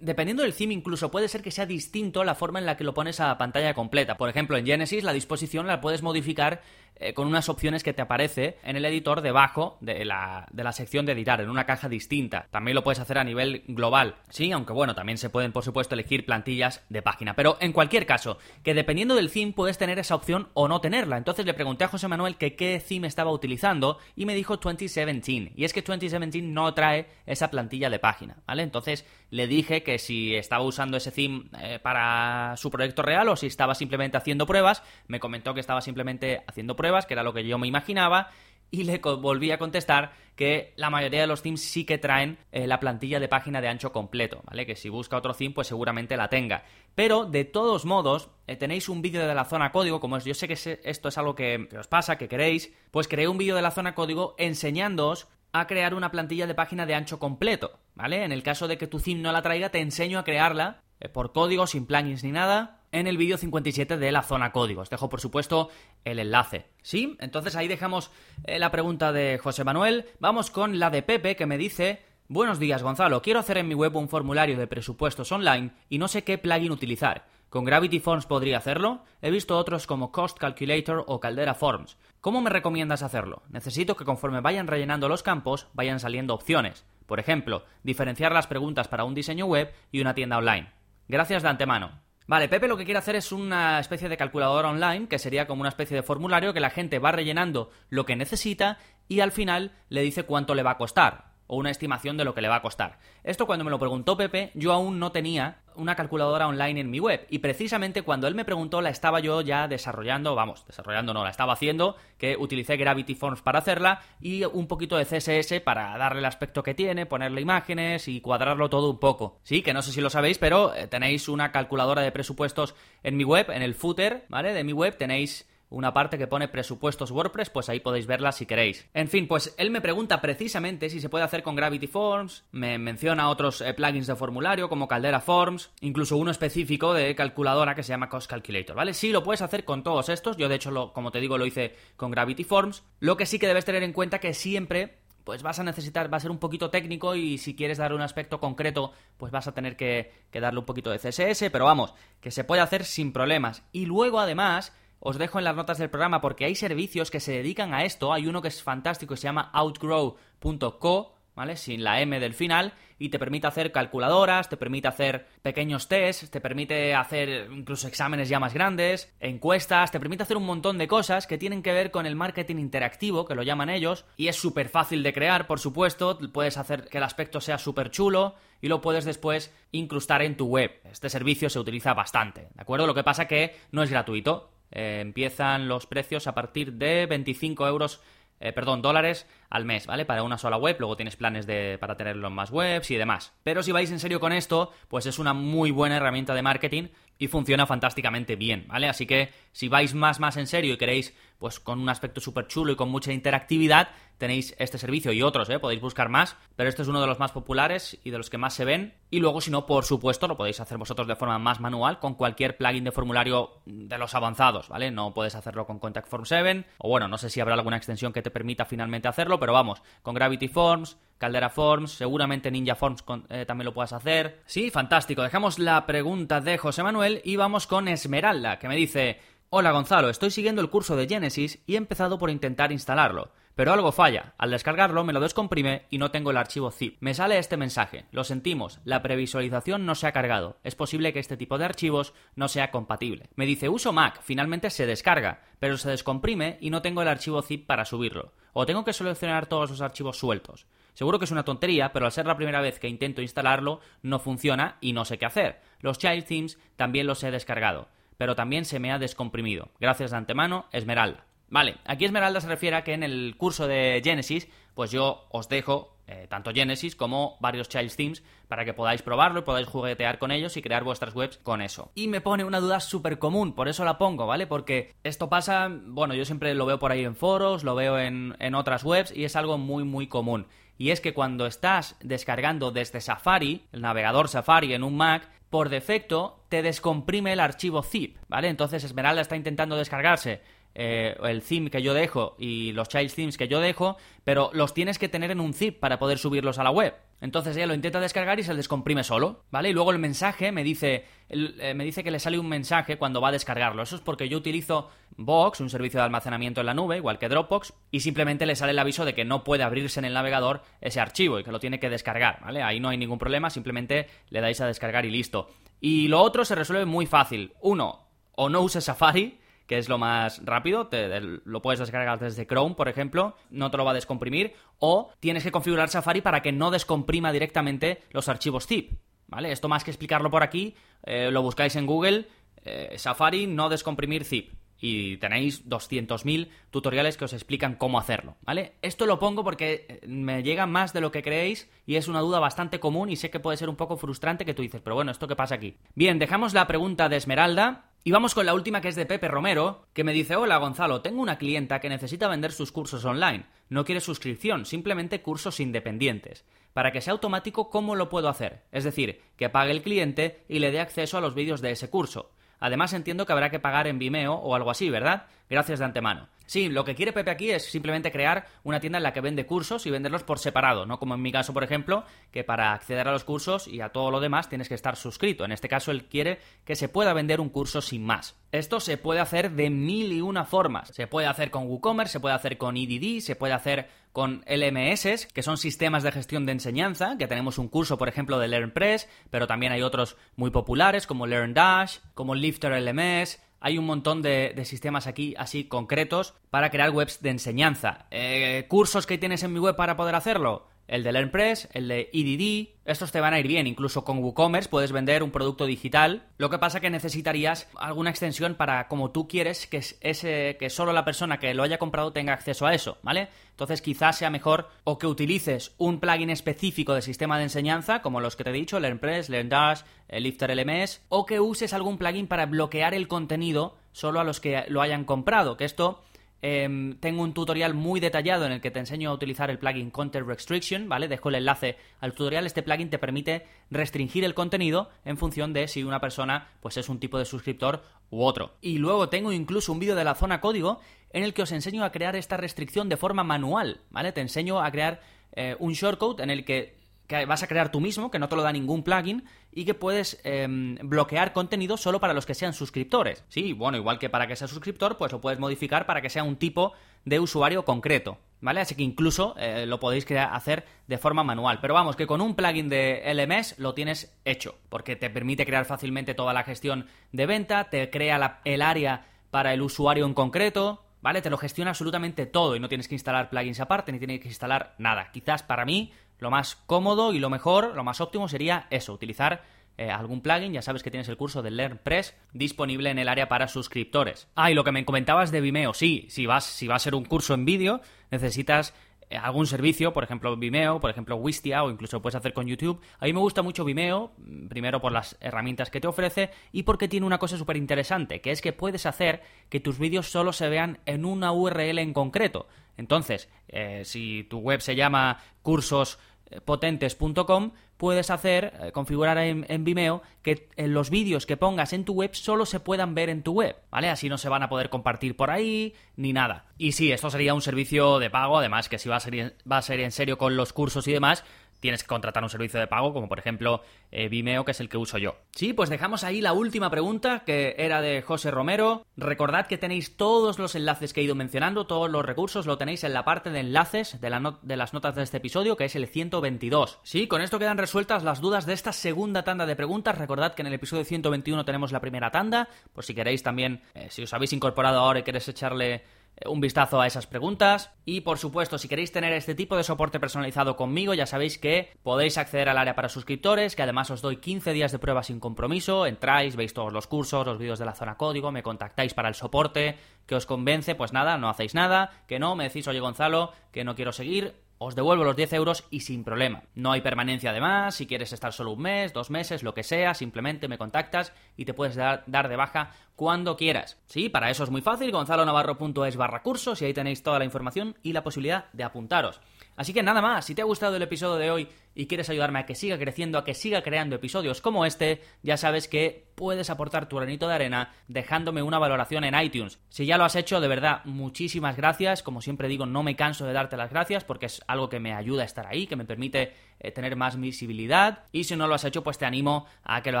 dependiendo 0.00 0.42
del 0.42 0.54
theme 0.54 0.74
incluso 0.74 1.10
puede 1.10 1.28
ser 1.28 1.42
que 1.42 1.50
sea 1.50 1.66
distinto 1.66 2.24
la 2.24 2.34
forma 2.34 2.58
en 2.58 2.66
la 2.66 2.76
que 2.76 2.84
lo 2.84 2.94
pones 2.94 3.20
a 3.20 3.36
pantalla 3.38 3.74
completa. 3.74 4.16
Por 4.16 4.28
ejemplo, 4.28 4.56
en 4.56 4.66
Genesis 4.66 5.04
la 5.04 5.12
disposición 5.12 5.66
la 5.66 5.80
puedes 5.80 6.02
modificar 6.02 6.62
eh, 7.02 7.14
con 7.14 7.26
unas 7.26 7.48
opciones 7.48 7.82
que 7.82 7.94
te 7.94 8.02
aparece 8.02 8.58
en 8.62 8.76
el 8.76 8.84
editor 8.84 9.22
debajo 9.22 9.78
de 9.80 10.04
la, 10.04 10.46
de 10.52 10.62
la 10.62 10.72
sección 10.72 11.06
de 11.06 11.12
editar, 11.12 11.40
en 11.40 11.48
una 11.48 11.64
caja 11.64 11.88
distinta. 11.88 12.46
También 12.50 12.74
lo 12.74 12.84
puedes 12.84 13.00
hacer 13.00 13.16
a 13.16 13.24
nivel 13.24 13.64
global, 13.68 14.16
sí, 14.28 14.52
aunque 14.52 14.74
bueno, 14.74 14.94
también 14.94 15.16
se 15.16 15.30
pueden 15.30 15.50
por 15.52 15.64
supuesto 15.64 15.94
elegir 15.94 16.26
plantillas 16.26 16.84
de 16.90 17.00
página. 17.00 17.34
Pero 17.34 17.56
en 17.60 17.72
cualquier 17.72 18.04
caso, 18.04 18.36
que 18.62 18.74
dependiendo 18.74 19.14
del 19.14 19.32
theme 19.32 19.54
puedes 19.54 19.78
tener 19.78 19.98
esa 19.98 20.14
opción 20.14 20.48
o 20.52 20.68
no 20.68 20.82
tenerla. 20.82 21.16
Entonces 21.16 21.46
le 21.46 21.54
pregunté 21.54 21.84
a 21.84 21.88
José 21.88 22.06
Manuel 22.06 22.36
que 22.36 22.54
qué 22.54 22.78
theme 22.86 23.08
estaba 23.08 23.32
utilizando 23.32 23.98
y 24.14 24.26
me 24.26 24.34
dijo 24.34 24.58
2017. 24.58 25.52
Y 25.56 25.64
es 25.64 25.72
que 25.72 25.80
2017 25.80 26.42
no 26.42 26.74
trae 26.74 27.06
esa 27.24 27.50
plantilla 27.50 27.88
de 27.88 27.98
página, 27.98 28.36
¿vale? 28.46 28.62
Entonces 28.62 29.06
le 29.30 29.46
dije 29.46 29.82
que 29.82 29.98
si 29.98 30.34
estaba 30.34 30.64
usando 30.64 30.98
ese 30.98 31.12
theme 31.12 31.44
eh, 31.60 31.78
para 31.82 32.56
su 32.58 32.70
proyecto 32.70 33.00
real 33.00 33.28
o 33.30 33.36
si 33.36 33.46
estaba 33.46 33.74
simplemente 33.74 34.18
haciendo 34.18 34.46
pruebas. 34.46 34.82
Me 35.06 35.18
comentó 35.18 35.54
que 35.54 35.60
estaba 35.60 35.80
simplemente 35.80 36.42
haciendo 36.46 36.76
pruebas 36.76 36.89
que 37.06 37.14
era 37.14 37.22
lo 37.22 37.32
que 37.32 37.44
yo 37.44 37.58
me 37.58 37.66
imaginaba, 37.66 38.30
y 38.70 38.84
le 38.84 38.98
volví 38.98 39.50
a 39.50 39.58
contestar 39.58 40.12
que 40.36 40.72
la 40.76 40.90
mayoría 40.90 41.20
de 41.20 41.26
los 41.26 41.42
themes 41.42 41.60
sí 41.60 41.84
que 41.84 41.98
traen 41.98 42.38
eh, 42.50 42.66
la 42.66 42.80
plantilla 42.80 43.20
de 43.20 43.28
página 43.28 43.60
de 43.60 43.68
ancho 43.68 43.92
completo, 43.92 44.42
¿vale? 44.46 44.64
Que 44.64 44.76
si 44.76 44.88
busca 44.88 45.16
otro 45.16 45.34
theme, 45.34 45.54
pues 45.54 45.68
seguramente 45.68 46.16
la 46.16 46.28
tenga. 46.28 46.64
Pero, 46.94 47.26
de 47.26 47.44
todos 47.44 47.84
modos, 47.84 48.30
eh, 48.46 48.56
tenéis 48.56 48.88
un 48.88 49.02
vídeo 49.02 49.26
de 49.26 49.34
la 49.34 49.44
zona 49.44 49.70
código, 49.70 50.00
como 50.00 50.16
es, 50.16 50.24
yo 50.24 50.34
sé 50.34 50.48
que 50.48 50.54
esto 50.54 51.08
es 51.08 51.18
algo 51.18 51.34
que, 51.34 51.68
os 51.78 51.88
pasa, 51.88 52.16
que 52.16 52.28
queréis, 52.28 52.72
pues 52.90 53.08
creé 53.08 53.28
un 53.28 53.38
vídeo 53.38 53.56
de 53.56 53.62
la 53.62 53.70
zona 53.70 53.94
código 53.94 54.34
enseñándoos 54.38 55.28
a 55.52 55.66
crear 55.66 55.94
una 55.94 56.10
plantilla 56.10 56.46
de 56.46 56.54
página 56.54 56.86
de 56.86 56.94
ancho 56.94 57.18
completo, 57.18 57.80
¿vale? 57.94 58.24
En 58.24 58.32
el 58.32 58.42
caso 58.42 58.68
de 58.68 58.78
que 58.78 58.86
tu 58.86 59.00
theme 59.00 59.20
no 59.20 59.32
la 59.32 59.42
traiga, 59.42 59.70
te 59.70 59.80
enseño 59.80 60.18
a 60.18 60.24
crearla 60.24 60.80
eh, 61.00 61.08
por 61.08 61.32
código, 61.32 61.66
sin 61.66 61.86
plugins 61.86 62.24
ni 62.24 62.32
nada, 62.32 62.79
en 62.92 63.06
el 63.06 63.16
vídeo 63.16 63.38
57 63.38 63.96
de 63.96 64.12
la 64.12 64.22
zona 64.22 64.52
código. 64.52 64.82
Os 64.82 64.90
dejo, 64.90 65.08
por 65.08 65.20
supuesto, 65.20 65.70
el 66.04 66.18
enlace. 66.18 66.66
¿Sí? 66.82 67.16
Entonces 67.20 67.56
ahí 67.56 67.68
dejamos 67.68 68.10
eh, 68.44 68.58
la 68.58 68.70
pregunta 68.70 69.12
de 69.12 69.38
José 69.38 69.64
Manuel. 69.64 70.06
Vamos 70.18 70.50
con 70.50 70.78
la 70.78 70.90
de 70.90 71.02
Pepe, 71.02 71.36
que 71.36 71.46
me 71.46 71.58
dice... 71.58 72.02
Buenos 72.28 72.60
días, 72.60 72.84
Gonzalo. 72.84 73.22
Quiero 73.22 73.40
hacer 73.40 73.58
en 73.58 73.66
mi 73.66 73.74
web 73.74 73.96
un 73.96 74.08
formulario 74.08 74.56
de 74.56 74.68
presupuestos 74.68 75.32
online 75.32 75.72
y 75.88 75.98
no 75.98 76.06
sé 76.06 76.22
qué 76.22 76.38
plugin 76.38 76.70
utilizar. 76.70 77.26
¿Con 77.48 77.64
Gravity 77.64 77.98
Forms 77.98 78.26
podría 78.26 78.58
hacerlo? 78.58 79.02
He 79.20 79.32
visto 79.32 79.58
otros 79.58 79.88
como 79.88 80.12
Cost 80.12 80.38
Calculator 80.38 81.02
o 81.08 81.18
Caldera 81.18 81.54
Forms. 81.54 81.96
¿Cómo 82.20 82.40
me 82.40 82.50
recomiendas 82.50 83.02
hacerlo? 83.02 83.42
Necesito 83.48 83.96
que 83.96 84.04
conforme 84.04 84.40
vayan 84.40 84.68
rellenando 84.68 85.08
los 85.08 85.24
campos 85.24 85.66
vayan 85.72 85.98
saliendo 85.98 86.32
opciones. 86.32 86.86
Por 87.06 87.18
ejemplo, 87.18 87.64
diferenciar 87.82 88.30
las 88.30 88.46
preguntas 88.46 88.86
para 88.86 89.02
un 89.02 89.16
diseño 89.16 89.46
web 89.46 89.74
y 89.90 90.00
una 90.00 90.14
tienda 90.14 90.38
online. 90.38 90.70
Gracias 91.08 91.42
de 91.42 91.48
antemano. 91.48 91.98
Vale, 92.26 92.48
Pepe 92.48 92.68
lo 92.68 92.76
que 92.76 92.84
quiere 92.84 92.98
hacer 92.98 93.16
es 93.16 93.32
una 93.32 93.80
especie 93.80 94.08
de 94.08 94.16
calculadora 94.16 94.68
online, 94.68 95.08
que 95.08 95.18
sería 95.18 95.46
como 95.46 95.62
una 95.62 95.70
especie 95.70 95.96
de 95.96 96.02
formulario 96.02 96.52
que 96.52 96.60
la 96.60 96.70
gente 96.70 96.98
va 96.98 97.12
rellenando 97.12 97.70
lo 97.88 98.06
que 98.06 98.16
necesita 98.16 98.78
y 99.08 99.20
al 99.20 99.32
final 99.32 99.72
le 99.88 100.02
dice 100.02 100.24
cuánto 100.24 100.54
le 100.54 100.62
va 100.62 100.72
a 100.72 100.78
costar 100.78 101.30
o 101.48 101.56
una 101.56 101.72
estimación 101.72 102.16
de 102.16 102.24
lo 102.24 102.32
que 102.32 102.42
le 102.42 102.48
va 102.48 102.56
a 102.56 102.62
costar. 102.62 103.00
Esto 103.24 103.44
cuando 103.44 103.64
me 103.64 103.72
lo 103.72 103.80
preguntó 103.80 104.16
Pepe, 104.16 104.52
yo 104.54 104.72
aún 104.72 105.00
no 105.00 105.10
tenía 105.10 105.58
una 105.80 105.96
calculadora 105.96 106.46
online 106.46 106.80
en 106.80 106.90
mi 106.90 107.00
web 107.00 107.26
y 107.30 107.38
precisamente 107.38 108.02
cuando 108.02 108.28
él 108.28 108.34
me 108.34 108.44
preguntó 108.44 108.80
la 108.80 108.90
estaba 108.90 109.20
yo 109.20 109.40
ya 109.40 109.66
desarrollando, 109.66 110.34
vamos, 110.34 110.64
desarrollando 110.66 111.14
no, 111.14 111.24
la 111.24 111.30
estaba 111.30 111.54
haciendo, 111.54 111.96
que 112.18 112.36
utilicé 112.36 112.76
Gravity 112.76 113.14
Forms 113.14 113.42
para 113.42 113.58
hacerla 113.58 114.02
y 114.20 114.44
un 114.44 114.66
poquito 114.66 114.96
de 114.96 115.06
CSS 115.06 115.60
para 115.62 115.96
darle 115.96 116.20
el 116.20 116.26
aspecto 116.26 116.62
que 116.62 116.74
tiene, 116.74 117.06
ponerle 117.06 117.40
imágenes 117.40 118.08
y 118.08 118.20
cuadrarlo 118.20 118.70
todo 118.70 118.90
un 118.90 119.00
poco. 119.00 119.38
Sí, 119.42 119.62
que 119.62 119.72
no 119.72 119.82
sé 119.82 119.92
si 119.92 120.00
lo 120.00 120.10
sabéis, 120.10 120.38
pero 120.38 120.74
eh, 120.74 120.86
tenéis 120.86 121.28
una 121.28 121.52
calculadora 121.52 122.02
de 122.02 122.12
presupuestos 122.12 122.74
en 123.02 123.16
mi 123.16 123.24
web, 123.24 123.50
en 123.50 123.62
el 123.62 123.74
footer, 123.74 124.26
¿vale? 124.28 124.52
De 124.52 124.64
mi 124.64 124.72
web 124.72 124.96
tenéis 124.96 125.49
una 125.70 125.94
parte 125.94 126.18
que 126.18 126.26
pone 126.26 126.48
presupuestos 126.48 127.10
WordPress, 127.12 127.48
pues 127.50 127.68
ahí 127.68 127.80
podéis 127.80 128.06
verla 128.06 128.32
si 128.32 128.44
queréis. 128.44 128.88
En 128.92 129.08
fin, 129.08 129.26
pues 129.26 129.54
él 129.56 129.70
me 129.70 129.80
pregunta 129.80 130.20
precisamente 130.20 130.90
si 130.90 131.00
se 131.00 131.08
puede 131.08 131.24
hacer 131.24 131.42
con 131.42 131.54
Gravity 131.54 131.86
Forms, 131.86 132.44
me 132.50 132.76
menciona 132.78 133.30
otros 133.30 133.60
eh, 133.60 133.72
plugins 133.72 134.08
de 134.08 134.16
formulario 134.16 134.68
como 134.68 134.88
Caldera 134.88 135.20
Forms, 135.20 135.70
incluso 135.80 136.16
uno 136.16 136.30
específico 136.30 136.92
de 136.92 137.14
calculadora 137.14 137.74
que 137.74 137.84
se 137.84 137.90
llama 137.90 138.08
Cost 138.08 138.28
Calculator, 138.28 138.76
¿vale? 138.76 138.94
Sí, 138.94 139.12
lo 139.12 139.22
puedes 139.22 139.42
hacer 139.42 139.64
con 139.64 139.82
todos 139.82 140.08
estos, 140.08 140.36
yo 140.36 140.48
de 140.48 140.56
hecho, 140.56 140.70
lo, 140.70 140.92
como 140.92 141.12
te 141.12 141.20
digo, 141.20 141.38
lo 141.38 141.46
hice 141.46 141.76
con 141.96 142.10
Gravity 142.10 142.44
Forms, 142.44 142.82
lo 142.98 143.16
que 143.16 143.26
sí 143.26 143.38
que 143.38 143.46
debes 143.46 143.64
tener 143.64 143.84
en 143.84 143.92
cuenta 143.92 144.18
que 144.18 144.34
siempre 144.34 144.98
pues 145.22 145.42
vas 145.42 145.58
a 145.60 145.64
necesitar, 145.64 146.12
va 146.12 146.16
a 146.16 146.20
ser 146.20 146.30
un 146.30 146.38
poquito 146.38 146.70
técnico 146.70 147.14
y 147.14 147.38
si 147.38 147.54
quieres 147.54 147.78
dar 147.78 147.92
un 147.92 148.00
aspecto 148.00 148.40
concreto, 148.40 148.92
pues 149.16 149.30
vas 149.30 149.46
a 149.46 149.52
tener 149.52 149.76
que, 149.76 150.12
que, 150.30 150.40
darle 150.40 150.58
un 150.58 150.64
poquito 150.64 150.90
de 150.90 150.98
CSS, 150.98 151.50
pero 151.52 151.66
vamos, 151.66 151.94
que 152.20 152.30
se 152.30 152.42
puede 152.42 152.62
hacer 152.62 152.84
sin 152.84 153.12
problemas. 153.12 153.62
Y 153.70 153.86
luego 153.86 154.18
además 154.18 154.72
os 155.00 155.18
dejo 155.18 155.38
en 155.38 155.44
las 155.44 155.56
notas 155.56 155.78
del 155.78 155.90
programa 155.90 156.20
porque 156.20 156.44
hay 156.44 156.54
servicios 156.54 157.10
que 157.10 157.20
se 157.20 157.32
dedican 157.32 157.74
a 157.74 157.84
esto. 157.84 158.12
Hay 158.12 158.26
uno 158.26 158.42
que 158.42 158.48
es 158.48 158.62
fantástico, 158.62 159.16
se 159.16 159.24
llama 159.24 159.50
outgrow.co, 159.52 161.16
¿vale? 161.34 161.56
Sin 161.56 161.82
la 161.82 162.00
M 162.00 162.20
del 162.20 162.34
final, 162.34 162.74
y 162.98 163.08
te 163.08 163.18
permite 163.18 163.46
hacer 163.46 163.72
calculadoras, 163.72 164.50
te 164.50 164.58
permite 164.58 164.88
hacer 164.88 165.26
pequeños 165.40 165.88
tests, 165.88 166.30
te 166.30 166.40
permite 166.40 166.94
hacer 166.94 167.48
incluso 167.50 167.88
exámenes 167.88 168.28
ya 168.28 168.38
más 168.38 168.52
grandes, 168.52 169.10
encuestas, 169.20 169.90
te 169.90 169.98
permite 169.98 170.24
hacer 170.24 170.36
un 170.36 170.44
montón 170.44 170.76
de 170.76 170.86
cosas 170.86 171.26
que 171.26 171.38
tienen 171.38 171.62
que 171.62 171.72
ver 171.72 171.90
con 171.90 172.04
el 172.04 172.14
marketing 172.14 172.56
interactivo, 172.56 173.24
que 173.24 173.34
lo 173.34 173.42
llaman 173.42 173.70
ellos, 173.70 174.04
y 174.18 174.28
es 174.28 174.36
súper 174.36 174.68
fácil 174.68 175.02
de 175.02 175.14
crear, 175.14 175.46
por 175.46 175.60
supuesto, 175.60 176.18
puedes 176.30 176.58
hacer 176.58 176.88
que 176.88 176.98
el 176.98 177.04
aspecto 177.04 177.40
sea 177.40 177.56
súper 177.56 177.90
chulo 177.90 178.34
y 178.60 178.68
lo 178.68 178.82
puedes 178.82 179.06
después 179.06 179.50
incrustar 179.72 180.20
en 180.20 180.36
tu 180.36 180.46
web. 180.46 180.78
Este 180.84 181.08
servicio 181.08 181.48
se 181.48 181.58
utiliza 181.58 181.94
bastante, 181.94 182.48
¿de 182.54 182.60
acuerdo? 182.60 182.86
Lo 182.86 182.94
que 182.94 183.04
pasa 183.04 183.26
que 183.26 183.56
no 183.72 183.82
es 183.82 183.90
gratuito, 183.90 184.50
eh, 184.70 184.98
empiezan 185.00 185.68
los 185.68 185.86
precios 185.86 186.26
a 186.26 186.34
partir 186.34 186.74
de 186.74 187.06
25 187.06 187.66
euros, 187.66 188.00
eh, 188.40 188.52
perdón, 188.52 188.82
dólares 188.82 189.26
al 189.48 189.64
mes, 189.64 189.86
¿vale? 189.86 190.04
Para 190.04 190.22
una 190.22 190.38
sola 190.38 190.56
web, 190.56 190.76
luego 190.78 190.96
tienes 190.96 191.16
planes 191.16 191.46
de, 191.46 191.78
para 191.78 191.96
tenerlo 191.96 192.28
en 192.28 192.34
más 192.34 192.50
webs 192.50 192.90
y 192.90 192.96
demás. 192.96 193.32
Pero 193.42 193.62
si 193.62 193.72
vais 193.72 193.90
en 193.90 193.98
serio 193.98 194.20
con 194.20 194.32
esto, 194.32 194.72
pues 194.88 195.06
es 195.06 195.18
una 195.18 195.34
muy 195.34 195.70
buena 195.70 195.96
herramienta 195.96 196.34
de 196.34 196.42
marketing 196.42 196.88
y 197.20 197.28
funciona 197.28 197.66
fantásticamente 197.66 198.34
bien, 198.34 198.64
¿vale? 198.66 198.88
Así 198.88 199.06
que 199.06 199.30
si 199.52 199.68
vais 199.68 199.94
más 199.94 200.18
más 200.18 200.38
en 200.38 200.46
serio 200.46 200.74
y 200.74 200.78
queréis 200.78 201.14
pues 201.38 201.60
con 201.60 201.78
un 201.78 201.88
aspecto 201.88 202.20
súper 202.20 202.46
chulo 202.46 202.72
y 202.72 202.76
con 202.76 202.90
mucha 202.90 203.12
interactividad, 203.12 203.90
tenéis 204.16 204.54
este 204.58 204.78
servicio 204.78 205.12
y 205.12 205.22
otros, 205.22 205.48
¿eh? 205.50 205.58
podéis 205.58 205.82
buscar 205.82 206.08
más, 206.08 206.36
pero 206.56 206.68
este 206.68 206.82
es 206.82 206.88
uno 206.88 207.00
de 207.00 207.06
los 207.06 207.18
más 207.18 207.32
populares 207.32 207.98
y 208.04 208.10
de 208.10 208.18
los 208.18 208.30
que 208.30 208.38
más 208.38 208.54
se 208.54 208.64
ven. 208.64 208.94
Y 209.10 209.20
luego, 209.20 209.40
si 209.42 209.50
no, 209.50 209.66
por 209.66 209.84
supuesto, 209.84 210.28
lo 210.28 210.36
podéis 210.36 210.60
hacer 210.60 210.78
vosotros 210.78 211.06
de 211.06 211.16
forma 211.16 211.38
más 211.38 211.60
manual 211.60 211.98
con 211.98 212.14
cualquier 212.14 212.56
plugin 212.56 212.84
de 212.84 212.92
formulario 212.92 213.60
de 213.66 213.98
los 213.98 214.14
avanzados, 214.14 214.68
¿vale? 214.68 214.90
No 214.90 215.12
puedes 215.12 215.34
hacerlo 215.34 215.66
con 215.66 215.78
Contact 215.78 216.08
Form 216.08 216.24
7, 216.24 216.64
o 216.78 216.88
bueno, 216.88 217.06
no 217.06 217.18
sé 217.18 217.28
si 217.28 217.40
habrá 217.40 217.54
alguna 217.54 217.76
extensión 217.76 218.14
que 218.14 218.22
te 218.22 218.30
permita 218.30 218.64
finalmente 218.64 219.08
hacerlo, 219.08 219.38
pero 219.38 219.52
vamos, 219.52 219.82
con 220.02 220.14
Gravity 220.14 220.48
Forms, 220.48 220.96
Caldera 221.20 221.50
Forms, 221.50 221.92
seguramente 221.92 222.50
Ninja 222.50 222.74
Forms 222.74 223.04
eh, 223.28 223.44
también 223.44 223.66
lo 223.66 223.74
puedas 223.74 223.92
hacer. 223.92 224.40
Sí, 224.46 224.70
fantástico. 224.70 225.22
Dejamos 225.22 225.58
la 225.58 225.84
pregunta 225.84 226.40
de 226.40 226.56
José 226.56 226.82
Manuel 226.82 227.20
y 227.24 227.36
vamos 227.36 227.66
con 227.66 227.88
Esmeralda, 227.88 228.58
que 228.58 228.68
me 228.68 228.76
dice... 228.76 229.20
Hola 229.52 229.72
Gonzalo, 229.72 230.08
estoy 230.08 230.30
siguiendo 230.30 230.62
el 230.62 230.70
curso 230.70 230.94
de 230.94 231.08
Genesis 231.08 231.58
y 231.66 231.74
he 231.74 231.76
empezado 231.76 232.20
por 232.20 232.30
intentar 232.30 232.70
instalarlo. 232.70 233.32
Pero 233.56 233.72
algo 233.72 233.90
falla. 233.90 234.32
Al 234.38 234.52
descargarlo 234.52 235.02
me 235.04 235.12
lo 235.12 235.18
descomprime 235.20 235.86
y 235.90 235.98
no 235.98 236.12
tengo 236.12 236.30
el 236.30 236.36
archivo 236.36 236.70
zip. 236.70 236.96
Me 237.00 237.14
sale 237.14 237.36
este 237.36 237.56
mensaje. 237.56 238.06
Lo 238.12 238.24
sentimos, 238.24 238.78
la 238.84 239.02
previsualización 239.02 239.84
no 239.84 239.96
se 239.96 240.06
ha 240.06 240.12
cargado. 240.12 240.58
Es 240.62 240.76
posible 240.76 241.12
que 241.12 241.18
este 241.18 241.36
tipo 241.36 241.58
de 241.58 241.64
archivos 241.64 242.14
no 242.36 242.48
sea 242.48 242.70
compatible. 242.70 243.28
Me 243.34 243.44
dice 243.44 243.68
uso 243.68 243.92
Mac, 243.92 244.20
finalmente 244.22 244.70
se 244.70 244.86
descarga, 244.86 245.42
pero 245.58 245.76
se 245.76 245.90
descomprime 245.90 246.56
y 246.60 246.70
no 246.70 246.80
tengo 246.80 247.02
el 247.02 247.08
archivo 247.08 247.42
zip 247.42 247.66
para 247.66 247.84
subirlo. 247.84 248.32
O 248.52 248.64
tengo 248.64 248.84
que 248.84 248.92
seleccionar 248.92 249.46
todos 249.46 249.68
los 249.68 249.80
archivos 249.80 250.16
sueltos. 250.16 250.66
Seguro 250.94 251.18
que 251.18 251.24
es 251.24 251.30
una 251.30 251.44
tontería, 251.44 251.92
pero 251.92 252.06
al 252.06 252.12
ser 252.12 252.26
la 252.26 252.36
primera 252.36 252.60
vez 252.60 252.78
que 252.78 252.88
intento 252.88 253.22
instalarlo, 253.22 253.80
no 254.02 254.18
funciona 254.18 254.76
y 254.80 254.92
no 254.92 255.04
sé 255.04 255.18
qué 255.18 255.26
hacer. 255.26 255.60
Los 255.80 255.98
child 255.98 256.24
themes 256.24 256.58
también 256.76 257.06
los 257.06 257.22
he 257.24 257.30
descargado 257.30 257.88
pero 258.20 258.36
también 258.36 258.66
se 258.66 258.80
me 258.80 258.92
ha 258.92 258.98
descomprimido. 258.98 259.70
Gracias 259.80 260.10
de 260.10 260.18
antemano, 260.18 260.66
Esmeralda. 260.72 261.24
Vale, 261.48 261.78
aquí 261.86 262.04
Esmeralda 262.04 262.42
se 262.42 262.48
refiere 262.48 262.76
a 262.76 262.84
que 262.84 262.92
en 262.92 263.02
el 263.02 263.34
curso 263.38 263.66
de 263.66 264.02
Genesis, 264.04 264.46
pues 264.74 264.90
yo 264.90 265.24
os 265.30 265.48
dejo 265.48 265.96
eh, 266.06 266.26
tanto 266.28 266.52
Genesis 266.52 266.94
como 266.94 267.38
varios 267.40 267.70
Child 267.70 267.96
Themes 267.96 268.22
para 268.46 268.66
que 268.66 268.74
podáis 268.74 269.00
probarlo 269.00 269.40
y 269.40 269.44
podáis 269.44 269.68
juguetear 269.68 270.18
con 270.18 270.32
ellos 270.32 270.54
y 270.58 270.60
crear 270.60 270.84
vuestras 270.84 271.14
webs 271.14 271.38
con 271.38 271.62
eso. 271.62 271.92
Y 271.94 272.08
me 272.08 272.20
pone 272.20 272.44
una 272.44 272.60
duda 272.60 272.80
súper 272.80 273.18
común, 273.18 273.54
por 273.54 273.68
eso 273.68 273.86
la 273.86 273.96
pongo, 273.96 274.26
¿vale? 274.26 274.46
Porque 274.46 274.92
esto 275.02 275.30
pasa, 275.30 275.70
bueno, 275.70 276.12
yo 276.12 276.26
siempre 276.26 276.52
lo 276.52 276.66
veo 276.66 276.78
por 276.78 276.92
ahí 276.92 277.04
en 277.04 277.16
foros, 277.16 277.64
lo 277.64 277.74
veo 277.74 277.98
en, 277.98 278.36
en 278.38 278.54
otras 278.54 278.84
webs 278.84 279.16
y 279.16 279.24
es 279.24 279.34
algo 279.34 279.56
muy, 279.56 279.84
muy 279.84 280.08
común. 280.08 280.46
Y 280.80 280.92
es 280.92 281.02
que 281.02 281.12
cuando 281.12 281.44
estás 281.44 281.94
descargando 282.00 282.70
desde 282.70 283.02
Safari, 283.02 283.66
el 283.70 283.82
navegador 283.82 284.28
Safari 284.28 284.72
en 284.72 284.82
un 284.82 284.96
Mac, 284.96 285.28
por 285.50 285.68
defecto 285.68 286.42
te 286.48 286.62
descomprime 286.62 287.34
el 287.34 287.40
archivo 287.40 287.82
zip, 287.82 288.16
¿vale? 288.28 288.48
Entonces 288.48 288.82
Esmeralda 288.82 289.20
está 289.20 289.36
intentando 289.36 289.76
descargarse 289.76 290.40
eh, 290.74 291.16
el 291.24 291.42
theme 291.42 291.70
que 291.70 291.82
yo 291.82 291.94
dejo 291.94 292.36
y 292.38 292.72
los 292.72 292.88
child 292.88 293.12
themes 293.12 293.36
que 293.36 293.48
yo 293.48 293.60
dejo, 293.60 293.96
pero 294.24 294.50
los 294.52 294.74
tienes 294.74 294.98
que 294.98 295.08
tener 295.08 295.30
en 295.30 295.40
un 295.40 295.54
zip 295.54 295.80
para 295.80 295.98
poder 295.98 296.18
subirlos 296.18 296.58
a 296.58 296.64
la 296.64 296.70
web. 296.70 296.94
Entonces 297.20 297.56
ella 297.56 297.66
lo 297.66 297.74
intenta 297.74 298.00
descargar 298.00 298.38
y 298.38 298.42
se 298.42 298.54
descomprime 298.54 299.04
solo, 299.04 299.44
¿vale? 299.50 299.70
Y 299.70 299.72
luego 299.72 299.90
el 299.90 299.98
mensaje 299.98 300.52
me 300.52 300.64
dice, 300.64 301.04
eh, 301.28 301.74
me 301.74 301.84
dice 301.84 302.02
que 302.02 302.10
le 302.10 302.18
sale 302.18 302.38
un 302.38 302.48
mensaje 302.48 302.96
cuando 302.96 303.20
va 303.20 303.28
a 303.28 303.32
descargarlo. 303.32 303.82
Eso 303.82 303.96
es 303.96 304.02
porque 304.02 304.28
yo 304.28 304.38
utilizo 304.38 304.88
Box, 305.16 305.60
un 305.60 305.68
servicio 305.68 306.00
de 306.00 306.04
almacenamiento 306.04 306.60
en 306.60 306.66
la 306.66 306.74
nube, 306.74 306.96
igual 306.96 307.18
que 307.18 307.28
Dropbox, 307.28 307.74
y 307.90 308.00
simplemente 308.00 308.46
le 308.46 308.56
sale 308.56 308.72
el 308.72 308.78
aviso 308.78 309.04
de 309.04 309.14
que 309.14 309.26
no 309.26 309.44
puede 309.44 309.64
abrirse 309.64 310.00
en 310.00 310.06
el 310.06 310.14
navegador 310.14 310.62
ese 310.80 311.00
archivo 311.00 311.38
y 311.38 311.44
que 311.44 311.52
lo 311.52 311.60
tiene 311.60 311.78
que 311.78 311.90
descargar, 311.90 312.40
¿vale? 312.42 312.62
Ahí 312.62 312.80
no 312.80 312.88
hay 312.88 312.96
ningún 312.96 313.18
problema, 313.18 313.50
simplemente 313.50 314.06
le 314.30 314.40
dais 314.40 314.60
a 314.62 314.66
descargar 314.66 315.04
y 315.04 315.10
listo. 315.10 315.50
Y 315.80 316.08
lo 316.08 316.22
otro 316.22 316.44
se 316.46 316.54
resuelve 316.54 316.86
muy 316.86 317.04
fácil. 317.04 317.52
Uno, 317.60 318.06
o 318.32 318.48
no 318.48 318.62
uses 318.62 318.84
Safari, 318.84 319.39
que 319.70 319.78
es 319.78 319.88
lo 319.88 319.98
más 319.98 320.44
rápido, 320.44 320.88
te, 320.88 321.20
lo 321.20 321.62
puedes 321.62 321.78
descargar 321.78 322.18
desde 322.18 322.44
Chrome, 322.44 322.74
por 322.74 322.88
ejemplo, 322.88 323.36
no 323.50 323.70
te 323.70 323.76
lo 323.76 323.84
va 323.84 323.92
a 323.92 323.94
descomprimir, 323.94 324.52
o 324.80 325.12
tienes 325.20 325.44
que 325.44 325.52
configurar 325.52 325.88
Safari 325.88 326.22
para 326.22 326.42
que 326.42 326.50
no 326.50 326.72
descomprima 326.72 327.30
directamente 327.30 328.02
los 328.10 328.28
archivos 328.28 328.66
zip, 328.66 328.98
¿vale? 329.28 329.52
Esto 329.52 329.68
más 329.68 329.84
que 329.84 329.92
explicarlo 329.92 330.28
por 330.28 330.42
aquí, 330.42 330.74
eh, 331.04 331.30
lo 331.30 331.42
buscáis 331.42 331.76
en 331.76 331.86
Google, 331.86 332.26
eh, 332.64 332.94
Safari 332.96 333.46
no 333.46 333.68
descomprimir 333.68 334.24
zip, 334.24 334.50
y 334.80 335.18
tenéis 335.18 335.68
200.000 335.68 336.48
tutoriales 336.72 337.16
que 337.16 337.26
os 337.26 337.32
explican 337.32 337.76
cómo 337.76 338.00
hacerlo, 338.00 338.38
¿vale? 338.42 338.72
Esto 338.82 339.06
lo 339.06 339.20
pongo 339.20 339.44
porque 339.44 339.86
eh, 339.88 340.06
me 340.08 340.42
llega 340.42 340.66
más 340.66 340.92
de 340.92 341.00
lo 341.00 341.12
que 341.12 341.22
creéis 341.22 341.70
y 341.86 341.94
es 341.94 342.08
una 342.08 342.22
duda 342.22 342.40
bastante 342.40 342.80
común 342.80 343.08
y 343.08 343.14
sé 343.14 343.30
que 343.30 343.38
puede 343.38 343.56
ser 343.56 343.68
un 343.68 343.76
poco 343.76 343.96
frustrante 343.96 344.44
que 344.44 344.54
tú 344.54 344.62
dices, 344.62 344.80
pero 344.82 344.96
bueno, 344.96 345.12
¿esto 345.12 345.28
qué 345.28 345.36
pasa 345.36 345.54
aquí? 345.54 345.76
Bien, 345.94 346.18
dejamos 346.18 346.54
la 346.54 346.66
pregunta 346.66 347.08
de 347.08 347.18
Esmeralda 347.18 347.89
Y 348.02 348.12
vamos 348.12 348.34
con 348.34 348.46
la 348.46 348.54
última 348.54 348.80
que 348.80 348.88
es 348.88 348.96
de 348.96 349.04
Pepe 349.04 349.28
Romero, 349.28 349.84
que 349.92 350.04
me 350.04 350.14
dice, 350.14 350.34
hola 350.34 350.56
Gonzalo, 350.56 351.02
tengo 351.02 351.20
una 351.20 351.36
clienta 351.36 351.80
que 351.80 351.90
necesita 351.90 352.28
vender 352.28 352.50
sus 352.50 352.72
cursos 352.72 353.04
online. 353.04 353.44
No 353.68 353.84
quiere 353.84 354.00
suscripción, 354.00 354.64
simplemente 354.64 355.20
cursos 355.20 355.60
independientes. 355.60 356.46
Para 356.72 356.92
que 356.92 357.02
sea 357.02 357.12
automático, 357.12 357.68
¿cómo 357.68 357.96
lo 357.96 358.08
puedo 358.08 358.30
hacer? 358.30 358.62
Es 358.72 358.84
decir, 358.84 359.20
que 359.36 359.50
pague 359.50 359.72
el 359.72 359.82
cliente 359.82 360.44
y 360.48 360.60
le 360.60 360.70
dé 360.70 360.80
acceso 360.80 361.18
a 361.18 361.20
los 361.20 361.34
vídeos 361.34 361.60
de 361.60 361.72
ese 361.72 361.90
curso. 361.90 362.30
Además 362.58 362.94
entiendo 362.94 363.26
que 363.26 363.34
habrá 363.34 363.50
que 363.50 363.60
pagar 363.60 363.86
en 363.86 363.98
Vimeo 363.98 364.32
o 364.32 364.54
algo 364.54 364.70
así, 364.70 364.88
¿verdad? 364.88 365.26
Gracias 365.50 365.78
de 365.78 365.84
antemano. 365.84 366.28
Sí, 366.50 366.68
lo 366.68 366.84
que 366.84 366.96
quiere 366.96 367.12
Pepe 367.12 367.30
aquí 367.30 367.52
es 367.52 367.70
simplemente 367.70 368.10
crear 368.10 368.44
una 368.64 368.80
tienda 368.80 368.96
en 368.96 369.04
la 369.04 369.12
que 369.12 369.20
vende 369.20 369.46
cursos 369.46 369.86
y 369.86 369.90
venderlos 369.90 370.24
por 370.24 370.40
separado, 370.40 370.84
no 370.84 370.98
como 370.98 371.14
en 371.14 371.22
mi 371.22 371.30
caso, 371.30 371.54
por 371.54 371.62
ejemplo, 371.62 372.02
que 372.32 372.42
para 372.42 372.72
acceder 372.72 373.06
a 373.06 373.12
los 373.12 373.22
cursos 373.22 373.68
y 373.68 373.80
a 373.82 373.90
todo 373.90 374.10
lo 374.10 374.18
demás 374.18 374.48
tienes 374.48 374.68
que 374.68 374.74
estar 374.74 374.96
suscrito. 374.96 375.44
En 375.44 375.52
este 375.52 375.68
caso, 375.68 375.92
él 375.92 376.06
quiere 376.06 376.40
que 376.64 376.74
se 376.74 376.88
pueda 376.88 377.12
vender 377.12 377.40
un 377.40 377.50
curso 377.50 377.80
sin 377.80 378.04
más. 378.04 378.34
Esto 378.50 378.80
se 378.80 378.96
puede 378.96 379.20
hacer 379.20 379.52
de 379.52 379.70
mil 379.70 380.10
y 380.10 380.22
una 380.22 380.44
formas. 380.44 380.88
Se 380.88 381.06
puede 381.06 381.28
hacer 381.28 381.52
con 381.52 381.68
WooCommerce, 381.68 382.14
se 382.14 382.20
puede 382.20 382.34
hacer 382.34 382.58
con 382.58 382.76
EDD, 382.76 383.20
se 383.20 383.36
puede 383.36 383.52
hacer 383.52 383.88
con 384.10 384.44
LMS, 384.48 385.26
que 385.32 385.44
son 385.44 385.56
sistemas 385.56 386.02
de 386.02 386.10
gestión 386.10 386.46
de 386.46 386.52
enseñanza, 386.52 387.14
que 387.16 387.28
tenemos 387.28 387.58
un 387.58 387.68
curso, 387.68 387.96
por 387.96 388.08
ejemplo, 388.08 388.40
de 388.40 388.48
LearnPress, 388.48 389.08
pero 389.30 389.46
también 389.46 389.70
hay 389.70 389.82
otros 389.82 390.16
muy 390.34 390.50
populares 390.50 391.06
como 391.06 391.28
LearnDash, 391.28 391.98
como 392.14 392.34
Lifter 392.34 392.72
LMS, 392.72 393.38
hay 393.60 393.78
un 393.78 393.86
montón 393.86 394.22
de, 394.22 394.60
sistemas 394.64 395.06
aquí 395.06 395.34
así 395.38 395.64
concretos 395.64 396.34
para 396.50 396.70
crear 396.70 396.90
webs 396.90 397.20
de 397.22 397.30
enseñanza. 397.30 398.06
Eh, 398.10 398.66
¿Cursos 398.68 399.06
que 399.06 399.18
tienes 399.18 399.42
en 399.42 399.52
mi 399.52 399.60
web 399.60 399.76
para 399.76 399.96
poder 399.96 400.14
hacerlo? 400.14 400.66
El 400.90 401.04
de 401.04 401.12
LearnPress, 401.12 401.68
el 401.72 401.86
de 401.86 402.10
EDD, 402.12 402.74
estos 402.84 403.12
te 403.12 403.20
van 403.20 403.32
a 403.32 403.38
ir 403.38 403.46
bien, 403.46 403.68
incluso 403.68 404.04
con 404.04 404.18
WooCommerce 404.18 404.68
puedes 404.68 404.90
vender 404.90 405.22
un 405.22 405.30
producto 405.30 405.64
digital, 405.64 406.24
lo 406.36 406.50
que 406.50 406.58
pasa 406.58 406.80
que 406.80 406.90
necesitarías 406.90 407.68
alguna 407.76 408.10
extensión 408.10 408.56
para 408.56 408.88
como 408.88 409.12
tú 409.12 409.28
quieres 409.28 409.68
que 409.68 409.80
ese 410.00 410.56
que 410.58 410.68
solo 410.68 410.92
la 410.92 411.04
persona 411.04 411.38
que 411.38 411.54
lo 411.54 411.62
haya 411.62 411.78
comprado 411.78 412.12
tenga 412.12 412.32
acceso 412.32 412.66
a 412.66 412.74
eso, 412.74 412.98
¿vale? 413.02 413.28
Entonces 413.52 413.82
quizás 413.82 414.18
sea 414.18 414.30
mejor 414.30 414.68
o 414.82 414.98
que 414.98 415.06
utilices 415.06 415.74
un 415.78 416.00
plugin 416.00 416.30
específico 416.30 416.92
de 416.92 417.02
sistema 417.02 417.38
de 417.38 417.44
enseñanza, 417.44 418.02
como 418.02 418.20
los 418.20 418.34
que 418.34 418.42
te 418.42 418.50
he 418.50 418.52
dicho, 418.52 418.80
LearnPress, 418.80 419.28
LearnDash, 419.28 419.82
Lifter 420.08 420.56
LMS, 420.56 421.02
o 421.08 421.24
que 421.24 421.38
uses 421.38 421.72
algún 421.72 421.98
plugin 421.98 422.26
para 422.26 422.46
bloquear 422.46 422.94
el 422.94 423.06
contenido 423.06 423.76
solo 423.92 424.18
a 424.18 424.24
los 424.24 424.40
que 424.40 424.64
lo 424.66 424.82
hayan 424.82 425.04
comprado, 425.04 425.56
que 425.56 425.66
esto 425.66 426.02
Em, 426.42 426.96
tengo 427.00 427.22
un 427.22 427.34
tutorial 427.34 427.74
muy 427.74 428.00
detallado 428.00 428.46
en 428.46 428.52
el 428.52 428.60
que 428.60 428.70
te 428.70 428.78
enseño 428.78 429.10
a 429.10 429.12
utilizar 429.12 429.50
el 429.50 429.58
plugin 429.58 429.90
Content 429.90 430.26
Restriction, 430.26 430.88
¿vale? 430.88 431.06
Dejo 431.06 431.28
el 431.28 431.34
enlace 431.34 431.76
al 432.00 432.12
tutorial. 432.12 432.46
Este 432.46 432.62
plugin 432.62 432.88
te 432.88 432.98
permite 432.98 433.44
restringir 433.70 434.24
el 434.24 434.34
contenido 434.34 434.88
en 435.04 435.18
función 435.18 435.52
de 435.52 435.68
si 435.68 435.84
una 435.84 436.00
persona 436.00 436.48
pues 436.60 436.76
es 436.78 436.88
un 436.88 436.98
tipo 436.98 437.18
de 437.18 437.26
suscriptor 437.26 437.82
u 438.10 438.22
otro. 438.22 438.54
Y 438.62 438.78
luego 438.78 439.08
tengo 439.10 439.32
incluso 439.32 439.72
un 439.72 439.80
vídeo 439.80 439.94
de 439.94 440.04
la 440.04 440.14
zona 440.14 440.40
código 440.40 440.80
en 441.12 441.24
el 441.24 441.34
que 441.34 441.42
os 441.42 441.52
enseño 441.52 441.84
a 441.84 441.92
crear 441.92 442.16
esta 442.16 442.36
restricción 442.36 442.88
de 442.88 442.96
forma 442.96 443.22
manual, 443.22 443.82
¿vale? 443.90 444.12
Te 444.12 444.22
enseño 444.22 444.60
a 444.60 444.70
crear 444.70 445.00
eh, 445.32 445.56
un 445.58 445.74
shortcode 445.74 446.22
en 446.22 446.30
el 446.30 446.44
que 446.44 446.80
que 447.10 447.26
vas 447.26 447.42
a 447.42 447.48
crear 447.48 447.72
tú 447.72 447.80
mismo, 447.80 448.08
que 448.08 448.20
no 448.20 448.28
te 448.28 448.36
lo 448.36 448.42
da 448.42 448.52
ningún 448.52 448.84
plugin, 448.84 449.24
y 449.52 449.64
que 449.64 449.74
puedes 449.74 450.20
em, 450.24 450.76
bloquear 450.82 451.32
contenido 451.32 451.76
solo 451.76 452.00
para 452.00 452.14
los 452.14 452.26
que 452.26 452.34
sean 452.34 452.52
suscriptores. 452.52 453.24
Sí, 453.28 453.52
bueno, 453.52 453.78
igual 453.78 453.98
que 453.98 454.08
para 454.08 454.26
que 454.26 454.36
sea 454.36 454.48
suscriptor, 454.48 454.96
pues 454.96 455.12
lo 455.12 455.20
puedes 455.20 455.38
modificar 455.38 455.86
para 455.86 456.00
que 456.00 456.10
sea 456.10 456.22
un 456.22 456.36
tipo 456.36 456.72
de 457.04 457.20
usuario 457.20 457.64
concreto. 457.64 458.18
¿Vale? 458.42 458.62
Así 458.62 458.74
que 458.74 458.82
incluso 458.82 459.34
eh, 459.38 459.66
lo 459.66 459.80
podéis 459.80 460.06
hacer 460.10 460.64
de 460.86 460.96
forma 460.96 461.22
manual. 461.22 461.58
Pero 461.60 461.74
vamos, 461.74 461.94
que 461.94 462.06
con 462.06 462.22
un 462.22 462.34
plugin 462.34 462.70
de 462.70 463.02
LMS 463.12 463.58
lo 463.58 463.74
tienes 463.74 464.18
hecho, 464.24 464.54
porque 464.70 464.96
te 464.96 465.10
permite 465.10 465.44
crear 465.44 465.66
fácilmente 465.66 466.14
toda 466.14 466.32
la 466.32 466.42
gestión 466.42 466.86
de 467.12 467.26
venta, 467.26 467.68
te 467.68 467.90
crea 467.90 468.40
el 468.44 468.62
área 468.62 469.06
para 469.30 469.52
el 469.52 469.60
usuario 469.60 470.06
en 470.06 470.14
concreto, 470.14 470.82
¿vale? 471.02 471.20
Te 471.20 471.28
lo 471.28 471.36
gestiona 471.36 471.72
absolutamente 471.72 472.24
todo 472.24 472.56
y 472.56 472.60
no 472.60 472.68
tienes 472.68 472.88
que 472.88 472.94
instalar 472.94 473.28
plugins 473.28 473.60
aparte 473.60 473.92
ni 473.92 473.98
tienes 473.98 474.20
que 474.20 474.28
instalar 474.28 474.74
nada. 474.78 475.10
Quizás 475.12 475.42
para 475.42 475.66
mí 475.66 475.92
lo 476.20 476.30
más 476.30 476.56
cómodo 476.66 477.12
y 477.12 477.18
lo 477.18 477.30
mejor, 477.30 477.74
lo 477.74 477.84
más 477.84 478.00
óptimo 478.00 478.28
sería 478.28 478.66
eso, 478.70 478.92
utilizar 478.92 479.42
eh, 479.76 479.90
algún 479.90 480.20
plugin, 480.20 480.52
ya 480.52 480.62
sabes 480.62 480.82
que 480.82 480.90
tienes 480.90 481.08
el 481.08 481.16
curso 481.16 481.42
de 481.42 481.50
LearnPress 481.50 482.14
disponible 482.32 482.90
en 482.90 482.98
el 482.98 483.08
área 483.08 483.28
para 483.28 483.48
suscriptores. 483.48 484.28
Ah, 484.34 484.50
y 484.50 484.54
lo 484.54 484.62
que 484.62 484.72
me 484.72 484.84
comentabas 484.84 485.30
de 485.30 485.40
Vimeo, 485.40 485.72
sí, 485.72 486.06
si 486.10 486.26
vas, 486.26 486.44
si 486.44 486.66
va 486.66 486.74
a 486.74 486.80
ser 486.80 486.94
un 486.94 487.04
curso 487.04 487.32
en 487.32 487.46
vídeo, 487.46 487.80
necesitas 488.10 488.74
eh, 489.10 489.16
algún 489.16 489.46
servicio, 489.46 489.92
por 489.92 490.04
ejemplo 490.04 490.36
Vimeo, 490.36 490.80
por 490.80 490.90
ejemplo 490.90 491.16
Wistia 491.16 491.64
o 491.64 491.70
incluso 491.70 492.00
puedes 492.00 492.14
hacer 492.14 492.32
con 492.32 492.46
YouTube. 492.46 492.80
A 492.98 493.06
mí 493.06 493.12
me 493.12 493.18
gusta 493.18 493.42
mucho 493.42 493.64
Vimeo, 493.64 494.12
mm, 494.18 494.46
primero 494.46 494.80
por 494.80 494.92
las 494.92 495.16
herramientas 495.20 495.70
que 495.70 495.80
te 495.80 495.88
ofrece 495.88 496.30
y 496.52 496.62
porque 496.62 496.86
tiene 496.86 497.06
una 497.06 497.18
cosa 497.18 497.36
súper 497.36 497.56
interesante, 497.56 498.20
que 498.20 498.30
es 498.30 498.40
que 498.40 498.52
puedes 498.52 498.86
hacer 498.86 499.22
que 499.48 499.58
tus 499.58 499.78
vídeos 499.78 500.08
solo 500.08 500.32
se 500.32 500.48
vean 500.48 500.78
en 500.86 501.04
una 501.04 501.32
URL 501.32 501.78
en 501.78 501.92
concreto. 501.92 502.46
Entonces, 502.76 503.28
eh, 503.48 503.82
si 503.84 504.24
tu 504.24 504.38
web 504.38 504.60
se 504.60 504.76
llama 504.76 505.18
cursos 505.42 505.98
potentes.com 506.44 507.52
puedes 507.76 508.10
hacer, 508.10 508.52
eh, 508.60 508.72
configurar 508.72 509.16
en, 509.18 509.64
Vimeo 509.64 510.02
que 510.22 510.48
los 510.56 510.90
vídeos 510.90 511.24
que 511.24 511.36
pongas 511.36 511.72
en 511.72 511.84
tu 511.84 511.94
web 511.94 512.14
solo 512.14 512.44
se 512.44 512.60
puedan 512.60 512.94
ver 512.94 513.08
en 513.08 513.22
tu 513.22 513.32
web, 513.32 513.56
¿vale? 513.70 513.88
Así 513.88 514.08
no 514.08 514.18
se 514.18 514.28
van 514.28 514.42
a 514.42 514.48
poder 514.48 514.68
compartir 514.68 515.16
por 515.16 515.30
ahí 515.30 515.74
ni 515.96 516.12
nada. 516.12 516.44
Y 516.58 516.72
sí, 516.72 516.92
esto 516.92 517.10
sería 517.10 517.34
un 517.34 517.40
servicio 517.40 517.98
de 517.98 518.10
pago, 518.10 518.38
además 518.38 518.68
que 518.68 518.78
si 518.78 518.88
va 518.88 518.96
a 518.96 519.00
ser, 519.00 519.36
va 519.50 519.56
a 519.56 519.62
ser 519.62 519.80
en 519.80 519.92
serio 519.92 520.18
con 520.18 520.36
los 520.36 520.52
cursos 520.52 520.86
y 520.88 520.92
demás, 520.92 521.24
tienes 521.60 521.82
que 521.82 521.88
contratar 521.88 522.22
un 522.22 522.30
servicio 522.30 522.58
de 522.58 522.66
pago, 522.66 522.92
como 522.92 523.08
por 523.08 523.18
ejemplo 523.18 523.62
eh, 523.90 524.08
Vimeo, 524.08 524.44
que 524.44 524.52
es 524.52 524.60
el 524.60 524.68
que 524.68 524.78
uso 524.78 524.98
yo. 524.98 525.16
Sí, 525.32 525.52
pues 525.52 525.70
dejamos 525.70 526.04
ahí 526.04 526.20
la 526.20 526.32
última 526.32 526.70
pregunta, 526.70 527.22
que 527.24 527.54
era 527.58 527.80
de 527.80 528.02
José 528.02 528.30
Romero. 528.30 528.86
Recordad 528.96 529.46
que 529.46 529.58
tenéis 529.58 529.96
todos 529.96 530.38
los 530.38 530.54
enlaces 530.54 530.92
que 530.92 531.00
he 531.00 531.04
ido 531.04 531.14
mencionando, 531.14 531.66
todos 531.66 531.90
los 531.90 532.04
recursos, 532.04 532.46
lo 532.46 532.58
tenéis 532.58 532.84
en 532.84 532.92
la 532.92 533.04
parte 533.04 533.30
de 533.30 533.40
enlaces 533.40 534.00
de, 534.00 534.10
la 534.10 534.38
de 534.42 534.56
las 534.56 534.72
notas 534.72 534.94
de 534.94 535.02
este 535.02 535.18
episodio, 535.18 535.56
que 535.56 535.66
es 535.66 535.76
el 535.76 535.86
122. 535.86 536.80
Sí, 536.82 537.06
con 537.06 537.22
esto 537.22 537.38
quedan 537.38 537.58
resueltas 537.58 538.02
las 538.02 538.20
dudas 538.20 538.46
de 538.46 538.54
esta 538.54 538.72
segunda 538.72 539.22
tanda 539.22 539.46
de 539.46 539.56
preguntas. 539.56 539.98
Recordad 539.98 540.34
que 540.34 540.42
en 540.42 540.48
el 540.48 540.54
episodio 540.54 540.84
121 540.84 541.44
tenemos 541.44 541.72
la 541.72 541.80
primera 541.80 542.10
tanda, 542.10 542.48
por 542.72 542.84
si 542.84 542.94
queréis 542.94 543.22
también, 543.22 543.62
eh, 543.74 543.88
si 543.90 544.02
os 544.02 544.12
habéis 544.12 544.32
incorporado 544.32 544.80
ahora 544.80 545.00
y 545.00 545.02
queréis 545.02 545.28
echarle 545.28 545.84
un 546.26 546.40
vistazo 546.40 546.80
a 546.80 546.86
esas 546.86 547.06
preguntas. 547.06 547.72
Y 547.84 548.02
por 548.02 548.18
supuesto, 548.18 548.58
si 548.58 548.68
queréis 548.68 548.92
tener 548.92 549.12
este 549.12 549.34
tipo 549.34 549.56
de 549.56 549.64
soporte 549.64 550.00
personalizado 550.00 550.56
conmigo, 550.56 550.94
ya 550.94 551.06
sabéis 551.06 551.38
que 551.38 551.72
podéis 551.82 552.18
acceder 552.18 552.48
al 552.48 552.58
área 552.58 552.74
para 552.74 552.88
suscriptores, 552.88 553.56
que 553.56 553.62
además 553.62 553.90
os 553.90 554.02
doy 554.02 554.18
15 554.18 554.52
días 554.52 554.72
de 554.72 554.78
prueba 554.78 555.02
sin 555.02 555.20
compromiso. 555.20 555.86
Entráis, 555.86 556.36
veis 556.36 556.54
todos 556.54 556.72
los 556.72 556.86
cursos, 556.86 557.26
los 557.26 557.38
vídeos 557.38 557.58
de 557.58 557.66
la 557.66 557.74
zona 557.74 557.96
código, 557.96 558.32
me 558.32 558.42
contactáis 558.42 558.94
para 558.94 559.08
el 559.08 559.14
soporte, 559.14 559.76
que 560.06 560.14
os 560.14 560.26
convence, 560.26 560.74
pues 560.74 560.92
nada, 560.92 561.18
no 561.18 561.28
hacéis 561.28 561.54
nada, 561.54 562.02
que 562.06 562.18
no, 562.18 562.36
me 562.36 562.44
decís, 562.44 562.66
oye 562.68 562.80
Gonzalo, 562.80 563.32
que 563.52 563.64
no 563.64 563.74
quiero 563.74 563.92
seguir, 563.92 564.34
os 564.62 564.74
devuelvo 564.74 565.04
los 565.04 565.16
10 565.16 565.32
euros 565.32 565.64
y 565.70 565.80
sin 565.80 566.04
problema. 566.04 566.42
No 566.54 566.72
hay 566.72 566.82
permanencia 566.82 567.30
además, 567.30 567.74
si 567.74 567.86
quieres 567.86 568.12
estar 568.12 568.34
solo 568.34 568.52
un 568.52 568.60
mes, 568.60 568.92
dos 568.92 569.08
meses, 569.08 569.42
lo 569.42 569.54
que 569.54 569.62
sea, 569.62 569.94
simplemente 569.94 570.48
me 570.48 570.58
contactas 570.58 571.14
y 571.34 571.46
te 571.46 571.54
puedes 571.54 571.76
dar, 571.76 572.04
de 572.06 572.36
baja 572.36 572.72
cuando 572.94 573.38
quieras. 573.38 573.78
Sí, 573.86 574.10
para 574.10 574.28
eso 574.28 574.44
es 574.44 574.50
muy 574.50 574.60
fácil, 574.60 574.92
gonzalonavarro.es 574.92 575.96
barra 575.96 576.22
cursos 576.22 576.60
y 576.60 576.66
ahí 576.66 576.74
tenéis 576.74 577.02
toda 577.02 577.18
la 577.18 577.24
información 577.24 577.74
y 577.82 577.94
la 577.94 578.04
posibilidad 578.04 578.52
de 578.52 578.64
apuntaros. 578.64 579.22
Así 579.56 579.72
que 579.72 579.82
nada 579.82 580.02
más, 580.02 580.26
si 580.26 580.34
te 580.34 580.42
ha 580.42 580.44
gustado 580.44 580.76
el 580.76 580.82
episodio 580.82 581.16
de 581.16 581.30
hoy 581.30 581.48
y 581.80 581.86
quieres 581.86 582.10
ayudarme 582.10 582.40
a 582.40 582.44
que 582.44 582.54
siga 582.54 582.78
creciendo, 582.78 583.16
a 583.16 583.24
que 583.24 583.32
siga 583.32 583.62
creando 583.62 583.96
episodios 583.96 584.42
como 584.42 584.66
este, 584.66 585.00
ya 585.22 585.38
sabes 585.38 585.66
que 585.66 586.10
puedes 586.14 586.50
aportar 586.50 586.90
tu 586.90 586.96
granito 586.96 587.26
de 587.26 587.34
arena 587.34 587.72
dejándome 587.88 588.42
una 588.42 588.58
valoración 588.58 589.04
en 589.04 589.18
iTunes. 589.18 589.58
Si 589.70 589.86
ya 589.86 589.96
lo 589.96 590.04
has 590.04 590.14
hecho, 590.14 590.42
de 590.42 590.48
verdad, 590.48 590.84
muchísimas 590.84 591.56
gracias. 591.56 592.02
Como 592.02 592.20
siempre 592.20 592.48
digo, 592.48 592.66
no 592.66 592.82
me 592.82 592.94
canso 592.94 593.24
de 593.24 593.32
darte 593.32 593.56
las 593.56 593.70
gracias 593.70 594.04
porque 594.04 594.26
es 594.26 594.42
algo 594.46 594.68
que 594.68 594.78
me 594.78 594.92
ayuda 594.92 595.22
a 595.22 595.24
estar 595.24 595.46
ahí, 595.46 595.66
que 595.66 595.76
me 595.76 595.86
permite 595.86 596.34
eh, 596.58 596.72
tener 596.72 596.94
más 596.94 597.18
visibilidad. 597.18 598.04
Y 598.12 598.24
si 598.24 598.36
no 598.36 598.46
lo 598.46 598.54
has 598.54 598.66
hecho, 598.66 598.84
pues 598.84 598.98
te 598.98 599.06
animo 599.06 599.46
a 599.64 599.82
que 599.82 599.92
lo 599.92 600.00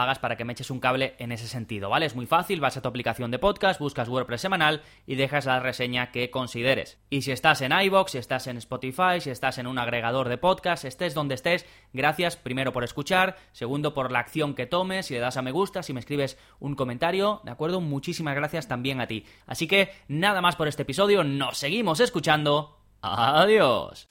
hagas 0.00 0.18
para 0.18 0.36
que 0.36 0.44
me 0.44 0.54
eches 0.54 0.72
un 0.72 0.80
cable 0.80 1.14
en 1.20 1.30
ese 1.30 1.46
sentido, 1.46 1.88
¿vale? 1.88 2.06
Es 2.06 2.16
muy 2.16 2.26
fácil, 2.26 2.60
vas 2.60 2.76
a 2.76 2.82
tu 2.82 2.88
aplicación 2.88 3.30
de 3.30 3.38
podcast, 3.38 3.78
buscas 3.78 4.08
WordPress 4.08 4.40
semanal 4.40 4.82
y 5.06 5.14
dejas 5.14 5.46
la 5.46 5.60
reseña 5.60 6.10
que 6.10 6.32
consideres. 6.32 6.98
Y 7.10 7.22
si 7.22 7.30
estás 7.30 7.62
en 7.62 7.70
iBox, 7.70 8.10
si 8.10 8.18
estás 8.18 8.48
en 8.48 8.56
Spotify, 8.56 9.20
si 9.20 9.30
estás 9.30 9.58
en 9.58 9.68
un 9.68 9.78
agregador 9.78 10.28
de 10.28 10.36
podcast, 10.36 10.84
estés 10.84 11.14
donde 11.14 11.36
estés, 11.36 11.64
gracias 11.92 12.36
primero 12.36 12.72
por 12.72 12.84
escuchar, 12.84 13.36
segundo 13.52 13.94
por 13.94 14.10
la 14.10 14.20
acción 14.20 14.54
que 14.54 14.66
tomes, 14.66 15.06
si 15.06 15.14
le 15.14 15.20
das 15.20 15.36
a 15.36 15.42
me 15.42 15.52
gusta, 15.52 15.82
si 15.82 15.92
me 15.92 16.00
escribes 16.00 16.38
un 16.60 16.74
comentario, 16.74 17.40
¿de 17.44 17.50
acuerdo? 17.50 17.80
Muchísimas 17.80 18.34
gracias 18.34 18.68
también 18.68 19.00
a 19.00 19.06
ti. 19.06 19.24
Así 19.46 19.66
que 19.66 19.90
nada 20.08 20.40
más 20.40 20.56
por 20.56 20.68
este 20.68 20.82
episodio, 20.82 21.24
nos 21.24 21.58
seguimos 21.58 22.00
escuchando. 22.00 22.78
Adiós. 23.00 24.08